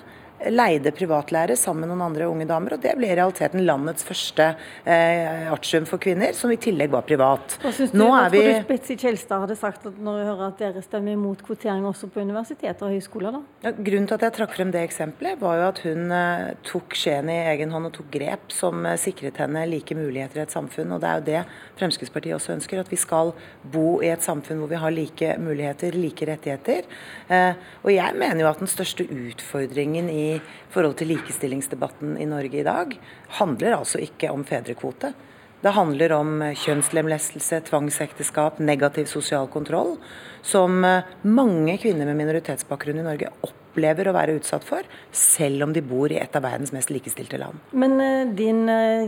leide 0.49 0.93
privatlærer 0.97 1.59
sammen 1.59 1.85
med 1.85 1.93
noen 1.93 2.07
andre 2.09 2.29
unge 2.31 2.47
damer. 2.49 2.77
og 2.77 2.83
Det 2.83 2.95
ble 2.97 3.11
i 3.11 3.17
realiteten 3.17 3.65
landets 3.67 4.05
første 4.07 4.47
eh, 4.85 5.51
artium 5.53 5.87
for 5.89 6.01
kvinner, 6.03 6.33
som 6.37 6.53
i 6.53 6.59
tillegg 6.61 6.93
var 6.93 7.05
privat. 7.09 7.59
Hva 7.63 7.73
syns 7.77 7.93
du, 7.93 8.01
tror 8.01 8.33
du 8.33 8.69
Betzy 8.71 8.97
Kjelstad 9.01 9.45
hadde 9.45 9.57
sagt 9.59 9.87
når 9.91 10.21
du 10.21 10.25
hører 10.31 10.45
at 10.49 10.63
dere 10.63 10.85
stemmer 10.85 11.17
imot 11.17 11.43
kvotering 11.47 11.85
også 11.89 12.09
på 12.13 12.25
universiteter 12.25 12.87
og 12.87 12.97
høyskoler? 12.97 13.37
da? 13.37 13.43
Ja, 13.67 13.75
grunnen 13.77 14.09
til 14.09 14.19
at 14.19 14.27
jeg 14.29 14.37
trakk 14.39 14.57
frem 14.57 14.73
det 14.75 14.85
eksempelet, 14.87 15.41
var 15.43 15.59
jo 15.61 15.67
at 15.69 15.83
hun 15.85 16.17
eh, 16.17 16.47
tok 16.67 16.97
skjeen 16.99 17.33
i 17.33 17.39
egen 17.53 17.75
hånd 17.75 17.91
og 17.91 17.95
tok 17.99 18.11
grep 18.15 18.55
som 18.55 18.87
eh, 18.89 18.99
sikret 19.01 19.41
henne 19.43 19.67
like 19.71 19.97
muligheter 19.99 20.41
i 20.41 20.45
et 20.47 20.57
samfunn. 20.57 20.97
og 20.97 21.05
Det 21.05 21.11
er 21.11 21.21
jo 21.21 21.27
det 21.29 21.45
Fremskrittspartiet 21.81 22.37
også 22.37 22.55
ønsker, 22.57 22.81
at 22.81 22.93
vi 22.93 23.01
skal 23.01 23.35
bo 23.73 24.01
i 24.05 24.11
et 24.13 24.25
samfunn 24.25 24.63
hvor 24.63 24.73
vi 24.73 24.81
har 24.81 24.95
like 24.95 25.35
muligheter, 25.41 25.97
like 25.97 26.29
rettigheter. 26.29 26.89
Eh, 27.29 27.53
og 27.85 27.93
jeg 27.95 28.17
mener 28.17 28.45
jo 28.45 28.51
at 28.51 28.63
den 28.63 28.71
største 28.71 29.05
utfordringen 29.05 30.09
i 30.13 30.30
forhold 30.73 30.99
til 31.01 31.13
likestillingsdebatten 31.15 32.17
i 32.21 32.29
Norge 32.29 32.61
i 32.61 32.67
dag, 32.67 32.95
handler 33.41 33.81
altså 33.81 34.03
ikke 34.05 34.31
om 34.35 34.45
fedrekvote. 34.49 35.13
Det 35.61 35.75
handler 35.77 36.15
om 36.17 36.39
kjønnslemlestelse, 36.57 37.59
tvangsekteskap, 37.67 38.63
negativ 38.65 39.11
sosial 39.11 39.49
kontroll, 39.53 39.99
som 40.41 40.79
eh, 40.89 41.11
mange 41.29 41.75
kvinner 41.83 42.09
med 42.09 42.17
minoritetsbakgrunn 42.23 43.03
i 43.03 43.05
Norge 43.05 43.29
opplever 43.45 44.09
å 44.09 44.15
være 44.17 44.39
utsatt 44.39 44.65
for, 44.65 44.89
selv 45.13 45.67
om 45.67 45.75
de 45.77 45.83
bor 45.85 46.09
i 46.09 46.17
et 46.23 46.37
av 46.37 46.47
verdens 46.47 46.73
mest 46.73 46.89
likestilte 46.95 47.39
land. 47.43 47.61
Men 47.77 48.01
uh, 48.01 48.33
din 48.35 48.65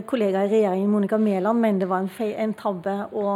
kollega 0.06 0.44
i 0.44 0.52
regjeringen, 0.52 0.92
Monica 0.92 1.18
Mæland, 1.18 1.64
mener 1.64 1.86
det 1.86 1.88
var 1.90 2.04
en, 2.04 2.12
en 2.44 2.54
tabbe 2.60 2.98
å 3.16 3.26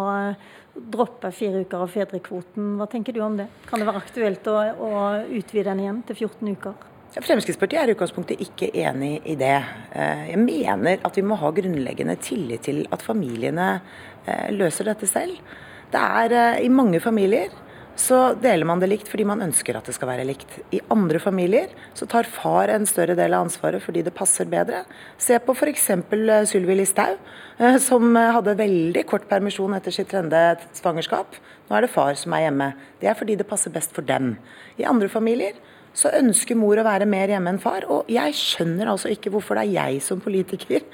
droppe 0.76 1.30
fire 1.32 1.64
uker 1.64 1.86
av 1.86 1.92
fedrekvoten. 1.92 2.74
Hva 2.76 2.88
tenker 2.90 3.16
du 3.16 3.22
om 3.24 3.38
det? 3.38 3.48
Kan 3.70 3.80
det 3.80 3.88
være 3.88 4.02
aktuelt 4.04 4.52
å, 4.52 4.58
å 4.60 4.92
utvide 5.24 5.70
den 5.70 5.82
igjen 5.84 6.02
til 6.08 6.20
14 6.26 6.52
uker? 6.52 6.76
Fremskrittspartiet 7.16 7.80
er 7.80 7.88
i 7.88 7.94
utgangspunktet 7.94 8.40
ikke 8.44 8.66
enig 8.76 9.23
i 9.25 9.37
det. 9.40 9.56
Eh, 9.96 10.26
jeg 10.35 10.40
mener 10.42 11.04
at 11.06 11.14
vi 11.16 11.23
må 11.25 11.38
ha 11.40 11.49
grunnleggende 11.54 12.18
tillit 12.20 12.66
til 12.68 12.82
at 12.92 13.04
familiene 13.04 13.68
eh, 14.26 14.50
løser 14.52 14.90
dette 14.90 15.08
selv. 15.08 15.38
Det 15.92 16.02
er 16.02 16.35
eh, 16.37 16.64
I 16.66 16.68
mange 16.68 17.00
familier 17.00 17.54
så 17.96 18.35
deler 18.37 18.68
man 18.68 18.82
det 18.82 18.90
likt 18.90 19.08
fordi 19.08 19.25
man 19.25 19.40
ønsker 19.40 19.78
at 19.78 19.87
det 19.88 19.94
skal 19.96 20.11
være 20.11 20.26
likt. 20.28 20.58
I 20.76 20.82
andre 20.92 21.16
familier 21.23 21.73
så 21.96 22.04
tar 22.04 22.28
far 22.28 22.68
en 22.68 22.85
større 22.85 23.16
del 23.16 23.32
av 23.32 23.46
ansvaret 23.46 23.80
fordi 23.80 24.02
det 24.04 24.12
passer 24.12 24.44
bedre. 24.52 24.82
Se 25.16 25.38
på 25.40 25.54
f.eks. 25.56 25.88
Sylvi 26.50 26.76
Listhaug, 26.76 27.16
som 27.80 28.12
hadde 28.12 28.58
veldig 28.61 29.06
kort 29.08 29.25
permisjon 29.30 29.78
etter 29.78 29.96
sitt 29.96 30.12
tredje 30.12 30.58
svangerskap. 30.76 31.40
Nå 31.70 31.78
er 31.78 31.87
det 31.87 31.94
far 31.94 32.12
som 32.20 32.37
er 32.37 32.44
hjemme. 32.50 32.68
Det 33.00 33.08
er 33.08 33.16
fordi 33.16 33.38
det 33.40 33.49
passer 33.49 33.73
best 33.73 33.96
for 33.96 34.04
dem. 34.04 34.35
I 34.76 34.85
andre 34.85 35.08
familier 35.08 35.56
så 35.96 36.12
ønsker 36.18 36.58
mor 36.58 36.76
å 36.76 36.84
være 36.86 37.08
mer 37.08 37.32
hjemme 37.32 37.54
enn 37.54 37.62
far. 37.62 37.86
Og 37.92 38.10
jeg 38.12 38.36
skjønner 38.36 38.90
altså 38.92 39.10
ikke 39.12 39.32
hvorfor 39.32 39.56
det 39.56 39.64
er 39.66 39.74
jeg 39.78 40.02
som 40.04 40.20
politiker 40.22 40.84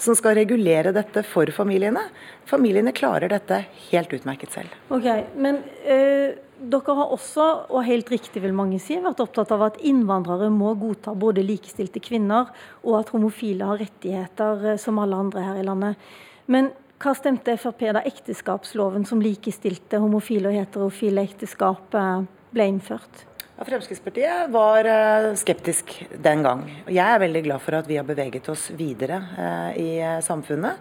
som 0.00 0.16
skal 0.18 0.36
regulere 0.38 0.92
dette 0.96 1.24
for 1.26 1.50
familiene. 1.54 2.02
Familiene 2.48 2.94
klarer 2.96 3.32
dette 3.32 3.62
helt 3.88 4.12
utmerket 4.20 4.52
selv. 4.54 4.76
Ok, 4.92 5.08
Men 5.40 5.62
øh, 5.88 6.36
dere 6.60 6.96
har 6.98 7.14
også, 7.14 7.46
og 7.72 7.86
helt 7.86 8.10
riktig 8.12 8.42
vil 8.44 8.56
mange 8.56 8.80
si, 8.82 8.98
vært 9.00 9.22
opptatt 9.24 9.54
av 9.56 9.64
at 9.70 9.80
innvandrere 9.86 10.50
må 10.52 10.74
godta 10.80 11.14
både 11.16 11.44
likestilte 11.46 12.02
kvinner 12.04 12.52
og 12.84 12.98
at 13.00 13.14
homofile 13.14 13.68
har 13.70 13.80
rettigheter 13.80 14.74
eh, 14.74 14.80
som 14.80 15.00
alle 15.00 15.24
andre 15.24 15.46
her 15.46 15.62
i 15.62 15.64
landet. 15.64 16.12
Men 16.50 16.72
hva 17.00 17.14
stemte 17.16 17.56
Frp 17.56 17.86
da 17.96 18.04
ekteskapsloven 18.04 19.06
som 19.08 19.22
likestilte 19.24 20.02
homofile 20.02 20.50
og 20.50 20.60
heterofile 20.60 21.24
ekteskap 21.24 21.96
eh, 21.96 22.28
ble 22.52 22.70
innført? 22.74 23.24
Fremskrittspartiet 23.60 24.48
var 24.50 24.86
eh, 24.88 25.34
skeptisk 25.36 25.92
den 26.16 26.44
gang. 26.46 26.62
Jeg 26.88 27.04
er 27.04 27.20
veldig 27.20 27.42
glad 27.44 27.60
for 27.60 27.76
at 27.76 27.88
vi 27.90 27.98
har 28.00 28.06
beveget 28.08 28.48
oss 28.48 28.70
videre 28.72 29.18
eh, 29.36 29.72
i 29.76 29.90
eh, 30.00 30.22
samfunnet. 30.24 30.80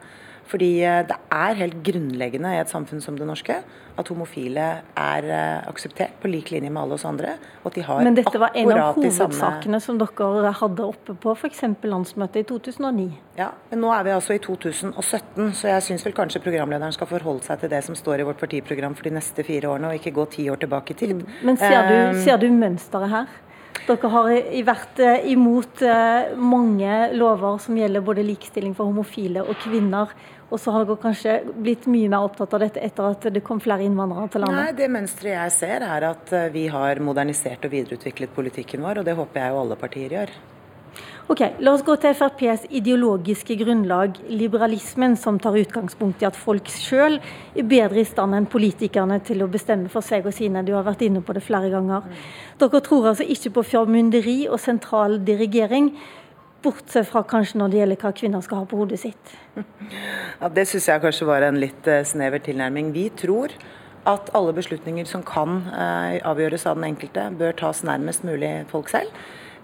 Fordi 0.49 0.71
det 1.09 1.17
er 1.29 1.59
helt 1.59 1.77
grunnleggende 1.85 2.55
i 2.55 2.61
et 2.63 2.71
samfunn 2.71 3.03
som 3.03 3.17
det 3.19 3.27
norske 3.29 3.59
at 3.99 4.07
homofile 4.09 4.65
er 4.97 5.25
akseptert 5.67 6.15
på 6.21 6.29
lik 6.31 6.51
linje 6.53 6.71
med 6.71 6.81
alle 6.81 6.95
oss 6.95 7.05
andre. 7.05 7.35
Og 7.61 7.69
at 7.71 7.75
de 7.77 7.83
har 7.85 8.03
Men 8.07 8.15
dette 8.17 8.39
var 8.41 8.55
en 8.57 8.71
av 8.73 8.95
hovedsakene 8.95 9.81
som 9.83 9.99
dere 9.99 10.53
hadde 10.61 10.85
oppe 10.85 11.15
på 11.19 11.35
f.eks. 11.35 11.61
landsmøtet 11.83 12.41
i 12.43 12.47
2009? 12.49 13.09
Ja, 13.39 13.51
men 13.71 13.83
nå 13.83 13.91
er 13.93 14.07
vi 14.07 14.15
altså 14.15 14.37
i 14.37 14.41
2017, 14.43 15.51
så 15.59 15.69
jeg 15.73 15.85
syns 15.89 16.07
vel 16.07 16.15
kanskje 16.17 16.41
programlederen 16.43 16.95
skal 16.95 17.11
forholde 17.11 17.45
seg 17.45 17.61
til 17.61 17.73
det 17.75 17.83
som 17.85 17.97
står 17.97 18.23
i 18.23 18.29
vårt 18.29 18.41
partiprogram 18.41 18.95
for 18.97 19.09
de 19.09 19.13
neste 19.19 19.45
fire 19.47 19.69
årene, 19.71 19.91
og 19.91 19.99
ikke 19.99 20.15
gå 20.15 20.25
ti 20.33 20.49
år 20.51 20.63
tilbake 20.63 20.95
i 20.95 20.99
tid. 21.03 21.21
Men 21.45 21.59
ser 21.59 21.91
du, 21.91 22.23
ser 22.23 22.41
du 22.41 22.49
mønsteret 22.55 23.13
her? 23.13 23.37
Dere 23.89 24.09
har 24.13 24.27
vært 24.67 24.99
eh, 25.01 25.29
imot 25.31 25.81
eh, 25.81 26.35
mange 26.37 26.97
lover 27.17 27.57
som 27.63 27.77
gjelder 27.79 28.03
både 28.05 28.25
likestilling 28.27 28.75
for 28.77 28.91
homofile 28.91 29.41
og 29.41 29.57
kvinner. 29.63 30.13
Og 30.49 30.61
så 30.61 30.73
har 30.73 30.85
dere 30.85 31.01
kanskje 31.01 31.35
blitt 31.57 31.87
mye 31.89 32.09
mer 32.09 32.25
opptatt 32.25 32.53
av 32.57 32.63
dette 32.63 32.81
etter 32.85 33.09
at 33.09 33.27
det 33.33 33.41
kom 33.45 33.61
flere 33.61 33.85
innvandrere 33.85 34.29
til 34.33 34.45
landet? 34.45 34.61
Nei, 34.61 34.77
Det 34.77 34.91
mønsteret 34.93 35.33
jeg 35.33 35.55
ser 35.57 35.85
er 35.89 36.05
at 36.11 36.33
eh, 36.37 36.51
vi 36.53 36.67
har 36.69 37.01
modernisert 37.01 37.65
og 37.65 37.73
videreutviklet 37.73 38.33
politikken 38.35 38.85
vår, 38.85 39.01
og 39.01 39.09
det 39.09 39.17
håper 39.17 39.41
jeg 39.41 39.55
jo 39.55 39.61
alle 39.63 39.81
partier 39.81 40.17
gjør. 40.19 40.37
Ok, 41.29 41.43
La 41.61 41.75
oss 41.75 41.83
gå 41.85 41.93
til 42.01 42.15
FrPs 42.17 42.63
ideologiske 42.73 43.53
grunnlag, 43.59 44.15
liberalismen, 44.33 45.13
som 45.13 45.35
tar 45.37 45.59
utgangspunkt 45.59 46.23
i 46.23 46.25
at 46.25 46.37
folk 46.37 46.71
sjøl 46.73 47.19
er 47.21 47.67
bedre 47.69 48.01
i 48.01 48.07
stand 48.07 48.33
enn 48.33 48.47
politikerne 48.49 49.19
til 49.27 49.43
å 49.45 49.49
bestemme 49.51 49.91
for 49.93 50.01
seg 50.01 50.25
og 50.25 50.33
sine. 50.33 50.63
Du 50.65 50.71
har 50.73 50.87
vært 50.87 51.03
inne 51.05 51.21
på 51.21 51.35
det 51.37 51.43
flere 51.45 51.69
ganger. 51.69 52.07
Dere 52.57 52.81
tror 52.81 53.11
altså 53.11 53.27
ikke 53.29 53.51
på 53.59 53.63
formynderi 53.75 54.39
og 54.49 54.57
sentral 54.63 55.19
dirigering. 55.27 55.91
Bortsett 56.65 57.05
fra 57.11 57.21
kanskje 57.21 57.61
når 57.61 57.69
det 57.69 57.79
gjelder 57.83 57.99
hva 58.01 58.11
kvinner 58.17 58.41
skal 58.47 58.63
ha 58.63 58.69
på 58.71 58.79
hodet 58.79 58.97
sitt. 59.03 59.35
Ja, 60.39 60.49
Det 60.49 60.65
syns 60.71 60.87
jeg 60.89 61.03
kanskje 61.03 61.27
var 61.29 61.45
en 61.45 61.59
litt 61.61 61.87
eh, 61.87 62.01
snever 62.09 62.41
tilnærming. 62.41 62.89
Vi 62.95 63.05
tror 63.13 63.53
at 64.09 64.33
alle 64.33 64.57
beslutninger 64.57 65.05
som 65.05 65.21
kan 65.21 65.61
eh, 65.69 66.17
avgjøres 66.25 66.65
av 66.65 66.81
den 66.81 66.89
enkelte, 66.89 67.29
bør 67.37 67.53
tas 67.61 67.83
nærmest 67.85 68.25
mulig 68.25 68.63
folk 68.73 68.89
selv. 68.89 69.13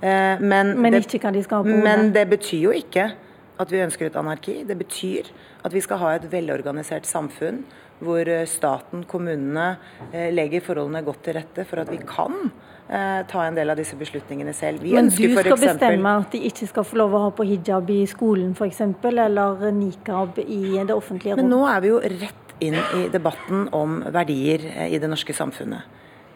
Eh, 0.02 0.42
men, 0.42 0.76
men, 0.82 0.94
det, 0.94 1.62
men 1.64 2.12
det 2.14 2.28
betyr 2.30 2.68
jo 2.68 2.76
ikke 2.76 3.10
at 3.56 3.72
vi 3.72 3.82
ønsker 3.86 4.10
et 4.10 4.20
anarki. 4.20 4.60
Det 4.68 4.78
betyr 4.78 5.32
at 5.66 5.74
vi 5.74 5.82
skal 5.84 6.02
ha 6.02 6.14
et 6.18 6.30
velorganisert 6.32 7.08
samfunn 7.08 7.64
hvor 8.04 8.28
eh, 8.28 8.44
staten, 8.50 9.06
kommunene 9.08 9.78
eh, 10.12 10.32
legger 10.36 10.64
forholdene 10.66 11.04
godt 11.06 11.24
til 11.28 11.38
rette 11.40 11.68
for 11.68 11.84
at 11.84 11.92
vi 11.92 12.02
kan 12.04 12.50
ta 12.86 13.40
en 13.42 13.56
del 13.58 13.72
av 13.74 13.80
disse 13.80 13.96
beslutningene 13.98 14.52
selv. 14.54 14.84
Vi 14.86 14.92
Men 14.94 15.08
du 15.10 15.16
skal 15.16 15.40
eksempel, 15.40 15.72
bestemme 15.72 16.12
at 16.20 16.36
de 16.36 16.44
ikke 16.46 16.68
skal 16.70 16.84
få 16.86 17.00
lov 17.02 17.16
å 17.18 17.22
ha 17.24 17.32
på 17.34 17.48
hijab 17.50 17.90
i 17.90 18.04
skolen 18.06 18.52
f.eks., 18.54 18.84
eller 19.10 19.64
nikab 19.74 20.38
i 20.44 20.76
det 20.76 20.94
offentlige 20.94 21.34
rom? 21.34 21.42
Men 21.42 21.50
nå 21.50 21.64
er 21.66 21.82
vi 21.82 21.90
jo 21.90 22.04
rett 22.04 22.54
inn 22.62 22.78
i 22.78 23.08
debatten 23.10 23.66
om 23.74 24.04
verdier 24.14 24.68
i 24.86 25.02
det 25.02 25.10
norske 25.10 25.34
samfunnet. 25.34 25.82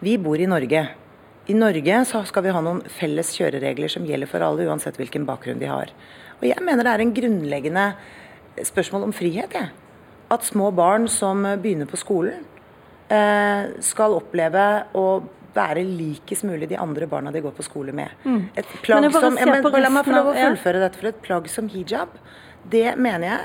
Vi 0.02 0.16
bor 0.18 0.42
i 0.42 0.50
Norge. 0.50 0.82
I 1.50 1.54
Norge 1.56 2.04
så 2.06 2.22
skal 2.28 2.44
vi 2.46 2.54
ha 2.54 2.62
noen 2.62 2.82
felles 2.92 3.32
kjøreregler 3.34 3.90
som 3.90 4.06
gjelder 4.06 4.30
for 4.30 4.44
alle, 4.44 4.68
uansett 4.70 4.98
hvilken 5.00 5.26
bakgrunn 5.26 5.58
de 5.62 5.70
har. 5.70 5.90
Og 6.38 6.46
Jeg 6.46 6.62
mener 6.64 6.86
det 6.86 6.92
er 6.92 7.04
en 7.04 7.14
grunnleggende 7.16 7.86
spørsmål 8.68 9.08
om 9.08 9.14
frihet. 9.16 9.56
Jeg. 9.56 9.72
At 10.30 10.46
små 10.46 10.70
barn 10.74 11.08
som 11.10 11.42
begynner 11.62 11.90
på 11.90 11.98
skolen, 11.98 12.44
eh, 13.10 13.72
skal 13.82 14.14
oppleve 14.14 14.86
å 14.94 15.22
være 15.54 15.82
likest 15.82 16.44
mulig 16.46 16.68
de 16.70 16.78
andre 16.78 17.06
barna 17.10 17.32
de 17.32 17.42
går 17.42 17.56
på 17.56 17.66
skole 17.66 17.92
med. 17.92 18.10
Mm. 18.24 18.50
Et 18.56 18.66
plagg 18.84 19.10
som, 19.12 19.36
ja, 19.36 19.46
men, 19.46 19.62
La 19.82 19.90
meg 19.90 20.06
få 20.06 20.14
lov 20.14 20.30
å 20.30 20.36
fullføre 20.36 20.82
dette. 20.84 21.00
For 21.00 21.10
et 21.10 21.22
plagg 21.22 21.48
som 21.50 21.68
hijab, 21.68 22.14
det 22.70 22.96
mener 22.96 23.26
jeg 23.26 23.40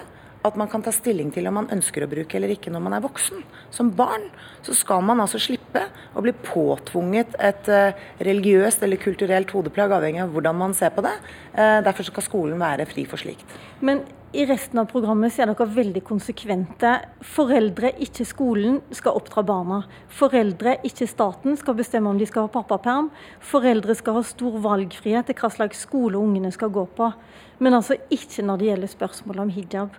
at 0.46 0.58
man 0.60 0.70
kan 0.72 0.84
ta 0.86 0.94
stilling 0.94 1.32
til 1.34 1.48
om 1.50 1.58
man 1.60 1.70
ønsker 1.74 2.06
å 2.06 2.10
bruke 2.12 2.38
eller 2.38 2.54
ikke 2.56 2.74
når 2.74 2.84
man 2.86 2.98
er 2.98 3.06
voksen. 3.06 3.44
Som 3.74 3.92
barn 3.98 4.28
så 4.66 4.76
skal 4.78 5.04
man 5.06 5.22
altså 5.24 5.42
slippe 5.42 5.86
å 6.16 6.24
bli 6.26 6.34
påtvunget 6.46 7.38
et 7.40 7.72
uh, 7.72 8.06
religiøst 8.24 8.86
eller 8.86 9.02
kulturelt 9.02 9.54
hodeplagg, 9.56 9.96
avhengig 9.98 10.24
av 10.26 10.36
hvordan 10.36 10.62
man 10.62 10.76
ser 10.78 10.94
på 10.96 11.06
det. 11.06 11.16
Uh, 11.56 11.82
derfor 11.86 12.08
skal 12.08 12.28
skolen 12.28 12.62
være 12.62 12.88
fri 12.90 13.08
for 13.10 13.22
slikt. 13.22 13.58
Men 13.86 14.06
i 14.36 14.44
resten 14.44 14.80
av 14.82 14.90
programmet 14.92 15.32
så 15.32 15.46
er 15.46 15.52
dere 15.52 15.66
veldig 15.72 16.02
konsekvente. 16.04 16.90
Foreldre, 17.24 17.94
ikke 18.04 18.26
skolen, 18.28 18.82
skal 18.92 19.16
oppdra 19.16 19.46
barna. 19.48 19.78
Foreldre, 20.12 20.74
ikke 20.84 21.08
staten, 21.08 21.56
skal 21.56 21.78
bestemme 21.78 22.12
om 22.12 22.20
de 22.20 22.28
skal 22.28 22.50
ha 22.50 22.52
pappaperm. 22.52 23.08
Foreldre 23.40 23.96
skal 23.96 24.18
ha 24.18 24.26
stor 24.28 24.58
valgfrihet 24.66 25.30
til 25.30 25.40
hva 25.40 25.52
slags 25.54 25.86
skole 25.88 26.20
ungene 26.20 26.52
skal 26.52 26.74
gå 26.76 26.84
på. 26.98 27.14
Men 27.64 27.78
altså 27.80 27.96
ikke 28.12 28.44
når 28.44 28.60
det 28.60 28.70
gjelder 28.72 28.94
spørsmålet 28.98 29.46
om 29.46 29.56
hijab. 29.56 29.96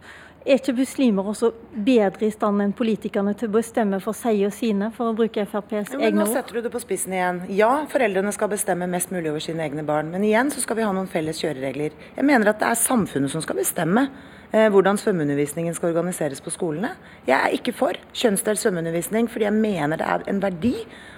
Er 0.47 0.61
ikke 0.61 0.77
muslimer 0.79 1.27
også 1.27 1.49
bedre 1.75 2.29
i 2.29 2.31
stand 2.31 2.63
enn 2.63 2.71
politikerne 2.79 3.33
til 3.35 3.49
å 3.49 3.55
bestemme 3.57 3.99
for 4.05 4.15
seg 4.15 4.45
og 4.47 4.53
sine, 4.55 4.93
for 4.95 5.11
å 5.11 5.17
bruke 5.19 5.43
FrPs 5.43 5.97
ja, 5.97 5.99
egne 6.07 6.23
ord? 6.23 6.31
Nå 6.31 6.37
setter 6.37 6.55
du 6.55 6.61
det 6.63 6.71
på 6.71 6.83
spissen 6.85 7.17
igjen. 7.17 7.41
Ja, 7.59 7.73
foreldrene 7.91 8.31
skal 8.35 8.53
bestemme 8.53 8.87
mest 8.93 9.11
mulig 9.11 9.33
over 9.33 9.43
sine 9.43 9.67
egne 9.67 9.83
barn. 9.87 10.13
Men 10.15 10.23
igjen 10.23 10.55
så 10.55 10.63
skal 10.63 10.79
vi 10.79 10.87
ha 10.87 10.93
noen 10.95 11.11
felles 11.11 11.43
kjøreregler. 11.43 11.99
Jeg 12.15 12.29
mener 12.31 12.53
at 12.53 12.63
det 12.63 12.71
er 12.71 12.79
samfunnet 12.79 13.35
som 13.35 13.43
skal 13.43 13.59
bestemme 13.59 14.07
eh, 14.53 14.69
hvordan 14.71 15.03
svømmeundervisningen 15.03 15.75
skal 15.75 15.91
organiseres 15.91 16.45
på 16.45 16.55
skolene. 16.55 16.95
Jeg 17.27 17.41
er 17.41 17.59
ikke 17.59 17.75
for 17.75 17.99
kjønnsdelt 18.15 18.63
svømmeundervisning, 18.63 19.27
fordi 19.33 19.51
jeg 19.51 19.59
mener 19.59 19.99
det 19.99 20.15
er 20.15 20.31
en 20.31 20.43
verdi 20.47 20.77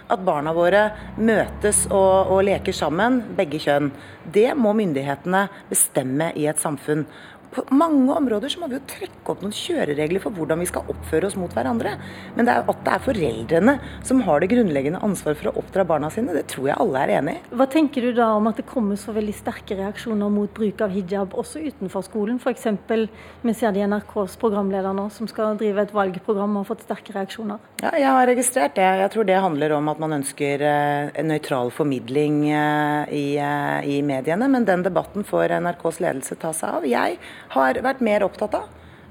at 0.09 0.25
barna 0.25 0.55
våre 0.57 0.87
møtes 1.21 1.85
og, 1.93 2.33
og 2.33 2.47
leker 2.49 2.73
sammen, 2.73 3.21
begge 3.37 3.61
kjønn. 3.61 3.91
Det 4.25 4.55
må 4.57 4.73
myndighetene 4.77 5.45
bestemme 5.69 6.33
i 6.33 6.49
et 6.49 6.61
samfunn 6.61 7.05
på 7.55 7.65
mange 7.75 8.13
områder 8.13 8.53
så 8.53 8.61
må 8.61 8.69
vi 8.71 8.77
jo 8.77 8.85
trekke 8.89 9.33
opp 9.33 9.43
noen 9.45 9.55
kjøreregler 9.57 10.23
for 10.23 10.37
hvordan 10.37 10.61
vi 10.63 10.69
skal 10.69 10.89
oppføre 10.93 11.29
oss 11.29 11.37
mot 11.41 11.53
hverandre. 11.57 11.95
Men 12.37 12.49
det 12.49 12.55
er 12.55 12.69
at 12.69 12.83
det 12.85 12.95
er 12.95 13.05
foreldrene 13.05 13.75
som 14.07 14.23
har 14.27 14.43
det 14.43 14.51
grunnleggende 14.53 15.01
ansvar 15.05 15.37
for 15.39 15.51
å 15.51 15.55
oppdra 15.63 15.87
barna 15.89 16.11
sine, 16.13 16.35
det 16.37 16.47
tror 16.53 16.71
jeg 16.71 16.81
alle 16.83 17.05
er 17.05 17.15
enig 17.19 17.37
i. 17.39 17.43
Hva 17.59 17.69
tenker 17.71 18.05
du 18.05 18.13
da 18.17 18.31
om 18.37 18.51
at 18.51 18.61
det 18.61 18.67
kommer 18.69 18.99
så 19.01 19.15
veldig 19.17 19.35
sterke 19.37 19.79
reaksjoner 19.79 20.33
mot 20.33 20.53
bruk 20.55 20.83
av 20.85 20.93
hijab 20.95 21.37
også 21.39 21.63
utenfor 21.65 22.05
skolen? 22.07 22.41
F.eks. 22.43 22.69
vi 23.43 23.57
ser 23.57 23.75
det 23.75 23.83
i 23.83 23.89
NRKs 23.89 24.37
programleder 24.41 24.97
nå, 24.97 25.09
som 25.15 25.31
skal 25.31 25.59
drive 25.61 25.87
et 25.87 25.95
valgprogram 25.95 26.57
og 26.57 26.65
har 26.65 26.71
fått 26.73 26.87
sterke 26.87 27.17
reaksjoner. 27.17 27.63
Ja, 27.83 27.93
jeg 27.97 28.11
har 28.11 28.29
registrert 28.29 28.77
det. 28.77 28.87
Jeg 29.03 29.13
tror 29.15 29.29
det 29.29 29.41
handler 29.41 29.77
om 29.79 29.89
at 29.93 30.01
man 30.03 30.19
ønsker 30.19 30.65
eh, 30.67 31.11
en 31.19 31.31
nøytral 31.33 31.73
formidling 31.75 32.41
eh, 32.51 33.13
i, 33.15 33.27
eh, 33.41 33.91
i 33.97 34.01
mediene, 34.07 34.49
men 34.51 34.67
den 34.69 34.85
debatten 34.87 35.27
får 35.27 35.57
NRKs 35.63 36.01
ledelse 36.05 36.39
ta 36.41 36.53
seg 36.57 36.79
av. 36.81 36.89
Jeg 36.89 37.19
har 37.55 37.81
vært 37.85 38.03
mer 38.05 38.27
opptatt 38.27 38.57
av. 38.59 38.67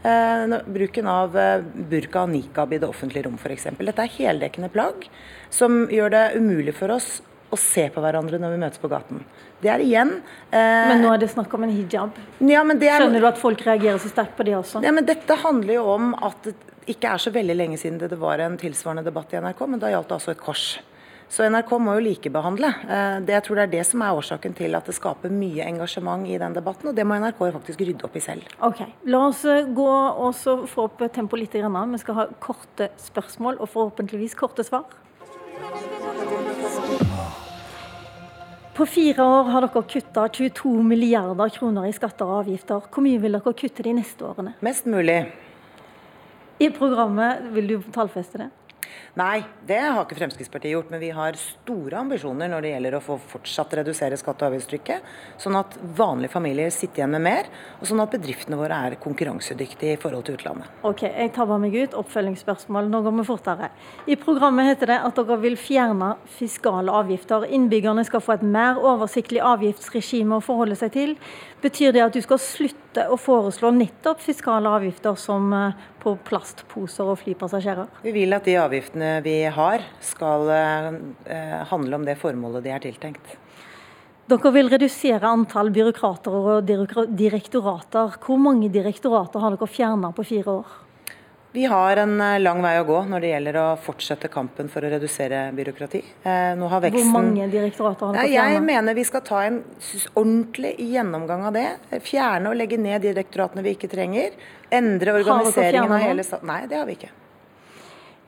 Eh, 0.08 0.58
bruken 0.65 1.08
av 1.10 1.38
eh, 1.38 1.63
burka 1.89 2.25
og 2.25 2.32
nikab 2.32 2.74
i 2.74 2.79
det 2.82 2.88
offentlige 2.88 3.25
rom 3.25 3.39
f.eks. 3.41 3.72
Dette 3.79 4.06
er 4.06 4.13
heldekkende 4.20 4.70
plagg 4.72 5.08
som 5.50 5.88
gjør 5.91 6.13
det 6.13 6.25
umulig 6.38 6.75
for 6.77 6.94
oss 6.94 7.17
å 7.50 7.58
se 7.60 7.88
på 7.91 8.03
hverandre 8.03 8.39
når 8.39 8.53
vi 8.53 8.60
møtes 8.62 8.82
på 8.82 8.89
gaten. 8.91 9.24
Det 9.63 9.72
er 9.74 9.82
igjen 9.82 10.12
eh, 10.51 10.88
Men 10.91 11.01
nå 11.01 11.12
er 11.13 11.22
det 11.24 11.32
snakk 11.32 11.53
om 11.58 11.65
en 11.65 11.74
hijab. 11.74 12.17
Ja, 12.44 12.62
er, 12.62 12.82
Skjønner 13.01 13.24
du 13.24 13.29
at 13.29 13.41
folk 13.41 13.63
reagerer 13.65 14.00
så 14.03 14.12
sterkt 14.12 14.36
på 14.38 14.46
det 14.48 14.58
også? 14.60 14.84
Ja, 14.86 14.94
men 14.94 15.08
Dette 15.08 15.39
handler 15.41 15.79
jo 15.79 15.88
om 15.96 16.12
at 16.13 16.46
det 16.46 16.56
ikke 16.88 17.15
er 17.15 17.20
så 17.20 17.34
veldig 17.36 17.56
lenge 17.58 17.79
siden 17.79 17.98
det 18.00 18.20
var 18.20 18.39
en 18.39 18.56
tilsvarende 18.60 19.03
debatt 19.08 19.34
i 19.34 19.41
NRK, 19.44 19.65
men 19.67 19.82
da 19.82 19.89
gjaldt 19.91 20.12
det 20.12 20.20
altså 20.20 20.32
et 20.32 20.44
kors. 20.44 20.67
Så 21.27 21.43
NRK 21.43 21.74
må 21.84 21.98
jo 21.98 22.03
likebehandle. 22.05 22.69
Eh, 22.88 23.17
det, 23.27 23.34
jeg 23.36 23.43
tror 23.48 23.60
det 23.60 23.63
er 23.65 23.74
det 23.74 23.84
som 23.89 24.03
er 24.03 24.15
årsaken 24.15 24.53
til 24.55 24.77
at 24.79 24.88
det 24.88 24.96
skaper 24.96 25.34
mye 25.34 25.65
engasjement 25.67 26.24
i 26.27 26.38
den 26.39 26.55
debatten, 26.55 26.89
og 26.89 26.96
det 26.96 27.03
må 27.07 27.17
NRK 27.19 27.41
faktisk 27.57 27.84
rydde 27.84 28.07
opp 28.07 28.15
i 28.15 28.24
selv. 28.24 28.48
Ok, 28.63 28.86
La 29.12 29.25
oss 29.27 29.43
eh, 29.46 29.67
gå 29.67 29.88
og 29.88 30.39
få 30.72 30.88
opp 30.88 31.03
tempoet 31.12 31.43
litt. 31.43 31.57
Vi 31.57 32.00
skal 32.03 32.19
ha 32.22 32.27
korte 32.43 32.89
spørsmål 33.01 33.60
og 33.60 33.72
forhåpentligvis 33.74 34.38
korte 34.39 34.63
svar. 34.67 34.88
På 38.77 38.86
fire 38.86 39.25
år 39.25 39.48
har 39.50 39.65
dere 39.65 39.81
kutta 39.89 40.27
22 40.29 40.72
milliarder 40.86 41.50
kroner 41.50 41.88
i 41.89 41.96
skatter 41.98 42.29
og 42.29 42.43
avgifter. 42.43 42.88
Hvor 42.93 43.03
mye 43.03 43.19
vil 43.19 43.34
dere 43.36 43.53
kutte 43.57 43.84
de 43.84 43.96
neste 43.98 44.24
årene? 44.24 44.53
Mest 44.63 44.86
mulig. 44.86 45.24
I 46.62 46.69
programmet 46.73 47.49
vil 47.54 47.73
du 47.73 47.75
tallfeste 47.93 48.45
det? 48.45 48.51
Nei, 49.17 49.39
det 49.65 49.80
har 49.82 50.03
ikke 50.03 50.19
Fremskrittspartiet 50.19 50.75
gjort. 50.75 50.91
Men 50.93 51.01
vi 51.01 51.08
har 51.15 51.38
store 51.41 51.97
ambisjoner 52.03 52.51
når 52.51 52.62
det 52.62 52.71
gjelder 52.75 52.97
å 52.99 53.01
få 53.01 53.15
fortsatt 53.32 53.71
redusere 53.80 54.19
skatte- 54.19 54.45
og 54.45 54.51
avgiftstrykket. 54.51 55.08
Sånn 55.41 55.58
at 55.58 55.73
vanlige 55.97 56.36
familier 56.36 56.69
sitter 56.73 57.01
igjen 57.01 57.15
med 57.15 57.23
mer, 57.25 57.49
og 57.80 57.89
sånn 57.89 58.03
at 58.03 58.13
bedriftene 58.13 58.60
våre 58.60 58.77
er 58.77 58.97
konkurransedyktige 59.01 59.95
i 59.95 60.01
forhold 60.01 60.27
til 60.27 60.38
utlandet. 60.38 60.69
Ok, 60.86 61.08
jeg 61.08 61.34
tabber 61.34 61.58
meg 61.63 61.73
ut. 61.73 61.97
Oppfølgingsspørsmål. 61.97 62.91
Nå 62.93 63.01
går 63.08 63.17
vi 63.17 63.27
fortere. 63.32 63.71
I 64.06 64.19
programmet 64.21 64.69
heter 64.69 64.93
det 64.93 64.99
at 65.10 65.17
dere 65.17 65.41
vil 65.41 65.58
fjerne 65.58 66.13
fiskale 66.38 66.93
avgifter. 67.01 67.49
Innbyggerne 67.58 68.06
skal 68.06 68.21
få 68.21 68.38
et 68.38 68.45
mer 68.45 68.77
oversiktlig 68.77 69.41
avgiftsregime 69.41 70.38
å 70.38 70.45
forholde 70.45 70.77
seg 70.77 70.93
til. 70.93 71.17
Betyr 71.65 71.95
det 71.95 72.06
at 72.06 72.13
du 72.13 72.21
skal 72.21 72.38
slutte 72.38 73.10
å 73.10 73.17
foreslå 73.17 73.73
nettopp 73.73 74.21
fiskale 74.21 74.69
avgifter 74.77 75.17
som 75.17 75.49
eh, 75.53 75.86
på 76.01 76.15
plastposer 76.27 77.12
og 77.12 77.19
flypassasjerer? 77.21 77.89
Vi 78.05 78.13
vil 78.15 78.38
at 78.38 78.47
de 78.47 78.57
avgiftene 78.62 79.17
vi 79.25 79.39
har 79.53 79.83
skal 80.03 80.49
eh, 80.53 81.60
handle 81.71 81.99
om 81.99 82.07
det 82.07 82.17
formålet 82.21 82.65
de 82.65 82.73
er 82.75 82.83
tiltenkt. 82.83 83.36
Dere 84.27 84.51
vil 84.51 84.67
redusere 84.67 85.29
antall 85.29 85.69
byråkrater 85.71 86.33
og 86.36 86.67
direktorater. 87.15 88.17
Hvor 88.19 88.41
mange 88.41 88.67
direktorater 88.67 89.39
har 89.39 89.55
dere 89.55 89.69
fjerna 89.71 90.12
på 90.12 90.25
fire 90.27 90.57
år? 90.60 90.73
Vi 91.58 91.65
har 91.65 91.98
en 91.98 92.22
eh, 92.22 92.39
lang 92.39 92.60
vei 92.62 92.76
å 92.78 92.84
gå 92.86 93.00
når 93.10 93.24
det 93.24 93.30
gjelder 93.32 93.56
å 93.58 93.62
fortsette 93.82 94.30
kampen 94.30 94.67
for 94.70 94.86
å 94.86 94.89
redusere 94.91 95.39
byråkrati. 95.58 96.02
Eh, 96.22 96.52
veksten... 96.54 96.91
Hvor 96.93 97.08
mange 97.15 97.48
direktorater 97.50 98.12
har 98.12 98.13
dere 98.13 98.28
fjernet? 98.30 98.54
Jeg 98.54 98.65
mener 98.67 98.93
vi 98.93 99.06
skal 99.08 99.24
ta 99.26 99.39
en 99.41 99.58
ordentlig 100.13 100.76
gjennomgang 100.78 101.48
av 101.50 101.56
det. 101.56 101.63
Fjerne 102.06 102.52
og 102.52 102.60
legge 102.60 102.78
ned 102.78 103.02
direktoratene 103.02 103.63
vi 103.65 103.74
ikke 103.74 103.89
trenger. 103.89 104.36
Endre 104.70 105.15
organiseringen 105.17 105.96
av 105.98 106.06
hele 106.06 106.26
staten. 106.28 106.46
Nei, 106.52 106.60
det 106.70 106.78
har 106.78 106.86
vi 106.86 107.00
ikke. 107.00 107.10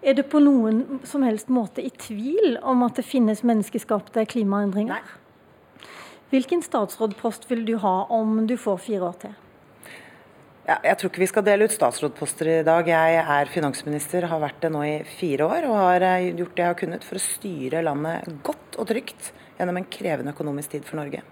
Er 0.02 0.18
det 0.18 0.26
på 0.32 0.42
noen 0.42 0.82
som 1.06 1.28
helst 1.28 1.54
måte 1.54 1.86
i 1.86 1.92
tvil 2.02 2.58
om 2.66 2.82
at 2.88 2.98
det 2.98 3.06
finnes 3.06 3.46
menneskeskapte 3.46 4.26
klimaendringer? 4.34 5.06
Nei. 5.06 5.86
Hvilken 6.34 6.66
statsrådpost 6.66 7.46
vil 7.54 7.62
du 7.70 7.76
ha 7.86 7.94
om 8.10 8.48
du 8.50 8.58
får 8.58 8.82
fire 8.90 9.12
år 9.12 9.22
til? 9.22 9.38
Ja, 10.70 10.76
jeg 10.86 11.00
tror 11.02 11.10
ikke 11.10 11.24
vi 11.24 11.28
skal 11.32 11.46
dele 11.48 11.66
ut 11.66 11.74
statsrådposter 11.74 12.48
i 12.52 12.58
dag. 12.68 12.86
Jeg 12.92 13.22
er 13.24 13.50
finansminister, 13.50 14.28
har 14.30 14.42
vært 14.44 14.60
det 14.62 14.70
nå 14.70 14.84
i 14.86 15.00
fire 15.18 15.48
år 15.50 15.66
og 15.66 15.78
har 15.80 16.06
eh, 16.06 16.28
gjort 16.38 16.54
det 16.54 16.62
jeg 16.62 16.70
har 16.70 16.78
kunnet 16.78 17.08
for 17.08 17.18
å 17.18 17.24
styre 17.24 17.82
landet 17.88 18.28
godt 18.46 18.78
og 18.78 18.92
trygt 18.92 19.32
gjennom 19.58 19.80
en 19.82 19.88
krevende 19.90 20.36
økonomisk 20.36 20.76
tid 20.76 20.86
for 20.86 21.02
Norge. 21.02 21.24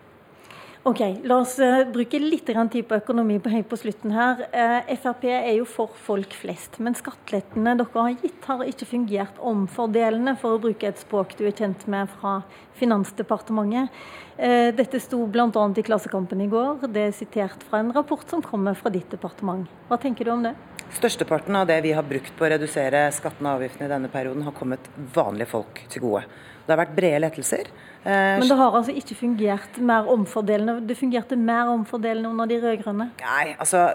Ok, 0.85 0.99
La 1.25 1.39
oss 1.41 1.55
uh, 1.59 1.81
bruke 1.89 2.19
litt 2.21 2.45
tid 2.47 2.85
på 2.87 2.97
økonomi 2.99 3.39
på 3.41 3.49
på 3.69 3.79
slutten 3.79 4.11
her. 4.13 4.43
Uh, 4.53 4.93
Frp 4.95 5.25
er 5.25 5.55
jo 5.57 5.65
for 5.65 5.89
folk 6.05 6.33
flest, 6.37 6.77
men 6.79 6.95
skattelettene 6.95 7.73
dere 7.79 7.89
har 7.95 8.13
gitt, 8.21 8.45
har 8.45 8.63
ikke 8.63 8.85
fungert 8.85 9.41
omfordelende, 9.41 10.35
for 10.37 10.55
å 10.55 10.61
bruke 10.61 10.87
et 10.87 11.01
språk 11.01 11.35
du 11.37 11.45
er 11.47 11.57
kjent 11.57 11.87
med 11.87 12.07
fra 12.19 12.43
Finansdepartementet. 12.77 13.89
Uh, 14.37 14.69
dette 14.77 15.01
sto 15.01 15.25
bl.a. 15.25 15.49
i 15.49 15.87
Klassekampen 15.89 16.45
i 16.45 16.49
går. 16.51 16.85
Det 16.87 17.07
er 17.07 17.15
sitert 17.17 17.65
fra 17.67 17.81
en 17.81 17.91
rapport 17.91 18.23
som 18.29 18.45
kommer 18.45 18.77
fra 18.77 18.93
ditt 18.93 19.09
departement. 19.11 19.65
Hva 19.89 19.97
tenker 19.97 20.29
du 20.29 20.35
om 20.37 20.45
det? 20.45 20.55
Størsteparten 20.95 21.55
av 21.55 21.67
det 21.67 21.81
vi 21.81 21.91
har 21.93 22.03
brukt 22.07 22.31
på 22.37 22.45
å 22.45 22.51
redusere 22.53 23.07
skattene 23.15 23.51
og 23.51 23.59
avgiftene 23.61 23.89
i 23.89 23.91
denne 23.91 24.11
perioden, 24.11 24.45
har 24.47 24.55
kommet 24.55 24.87
vanlige 25.13 25.51
folk 25.51 25.83
til 25.91 26.05
gode. 26.07 26.23
Det 26.67 26.75
har 26.75 26.81
vært 26.81 26.95
brede 26.97 27.19
lettelser. 27.23 27.69
Eh, 28.03 28.39
Men 28.39 28.47
det 28.47 28.55
har 28.59 28.75
altså 28.75 28.91
ikke 28.91 29.15
fungert 29.15 29.77
mer 29.79 30.07
omfordelende? 30.11 30.81
Det 30.87 30.97
fungerte 30.99 31.37
mer 31.39 31.69
omfordelende 31.71 32.29
under 32.29 32.45
de 32.45 32.57
rød-grønne? 32.59 33.09
Nei, 33.21 33.55
altså 33.55 33.85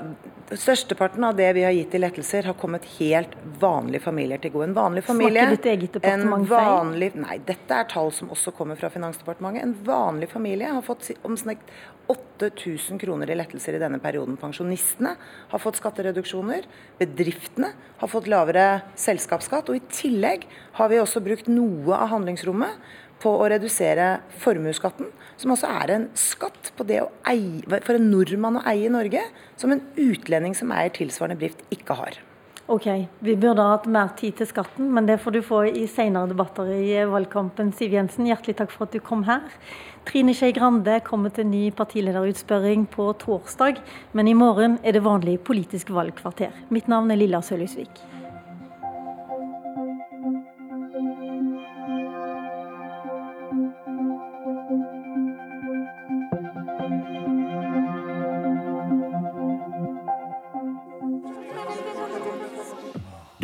Størsteparten 0.52 1.24
av 1.24 1.36
det 1.36 1.46
vi 1.56 1.62
har 1.64 1.72
gitt 1.72 1.94
i 1.96 2.00
lettelser, 2.00 2.44
har 2.48 2.56
kommet 2.60 2.84
helt 2.98 3.36
vanlige 3.60 4.02
familier 4.04 4.40
til 4.40 4.52
gode. 4.52 4.70
En 4.70 4.76
vanlig 4.76 5.04
familie 5.06 5.44
Snakker 5.44 5.56
ditt 5.56 5.68
eget 5.70 5.96
departement 5.96 6.48
vanlig, 6.48 7.12
Nei, 7.16 7.38
dette 7.46 7.78
er 7.78 7.88
tall 7.88 8.12
som 8.12 8.32
også 8.32 8.52
kommer 8.56 8.76
fra 8.76 8.90
Finansdepartementet. 8.92 9.62
En 9.62 9.76
vanlig 9.86 10.28
familie 10.32 10.72
har 10.72 10.84
fått 10.84 11.08
omsnakket 11.24 11.72
8000 12.12 12.98
kroner 13.00 13.30
i 13.30 13.36
lettelser 13.38 13.76
i 13.76 13.80
denne 13.80 14.00
perioden. 14.02 14.36
Pensjonistene 14.40 15.14
har 15.52 15.62
fått 15.62 15.78
skattereduksjoner. 15.80 16.66
Bedriftene 17.00 17.72
har 18.00 18.10
fått 18.10 18.28
lavere 18.30 18.82
selskapsskatt. 18.98 19.70
Og 19.70 19.78
i 19.78 19.86
tillegg 19.92 20.46
har 20.78 20.92
vi 20.92 21.00
også 21.02 21.22
brukt 21.24 21.50
noe 21.50 21.96
av 21.96 22.12
handlingsrommet 22.14 22.82
på 23.22 23.32
å 23.38 23.46
redusere 23.50 24.16
formuesskatten, 24.42 25.12
som 25.38 25.54
også 25.54 25.70
er 25.82 25.94
en 25.94 26.08
skatt 26.18 26.72
på 26.74 26.86
det 26.88 26.98
å 27.04 27.10
eie, 27.30 27.62
for 27.86 27.94
en 27.94 28.10
nordmann 28.10 28.58
å 28.58 28.66
eie 28.66 28.88
i 28.88 28.92
Norge, 28.92 29.22
som 29.60 29.74
en 29.74 29.84
utlending 29.94 30.56
som 30.58 30.74
eier 30.74 30.90
tilsvarende 30.94 31.38
bedrift, 31.38 31.62
ikke 31.74 31.98
har. 32.00 32.18
Ok, 32.70 32.86
vi 33.18 33.34
burde 33.36 33.64
hatt 33.66 33.88
mer 33.90 34.12
tid 34.14 34.36
til 34.38 34.46
skatten, 34.46 34.86
men 34.94 35.08
det 35.08 35.16
får 35.18 35.34
du 35.34 35.40
få 35.42 35.64
i 35.66 35.82
senere 35.90 36.30
debatter 36.30 36.68
i 36.70 37.00
valgkampen. 37.10 37.72
Siv 37.74 37.96
Jensen, 37.96 38.28
hjertelig 38.30 38.54
takk 38.60 38.70
for 38.70 38.86
at 38.86 38.94
du 38.94 39.00
kom 39.02 39.24
her. 39.26 39.42
Trine 40.06 40.30
Skei 40.34 40.54
Grande 40.54 41.00
kommer 41.02 41.34
til 41.34 41.50
ny 41.50 41.64
partilederutspørring 41.74 42.86
på 42.94 43.08
torsdag, 43.18 43.82
men 44.14 44.30
i 44.30 44.38
morgen 44.38 44.78
er 44.86 44.94
det 44.94 45.02
vanlig 45.02 45.40
politisk 45.42 45.90
valgkvarter. 45.90 46.54
Mitt 46.70 46.86
navn 46.90 47.10
er 47.10 47.18
Lilla 47.18 47.42
Sølhusvik. 47.42 48.21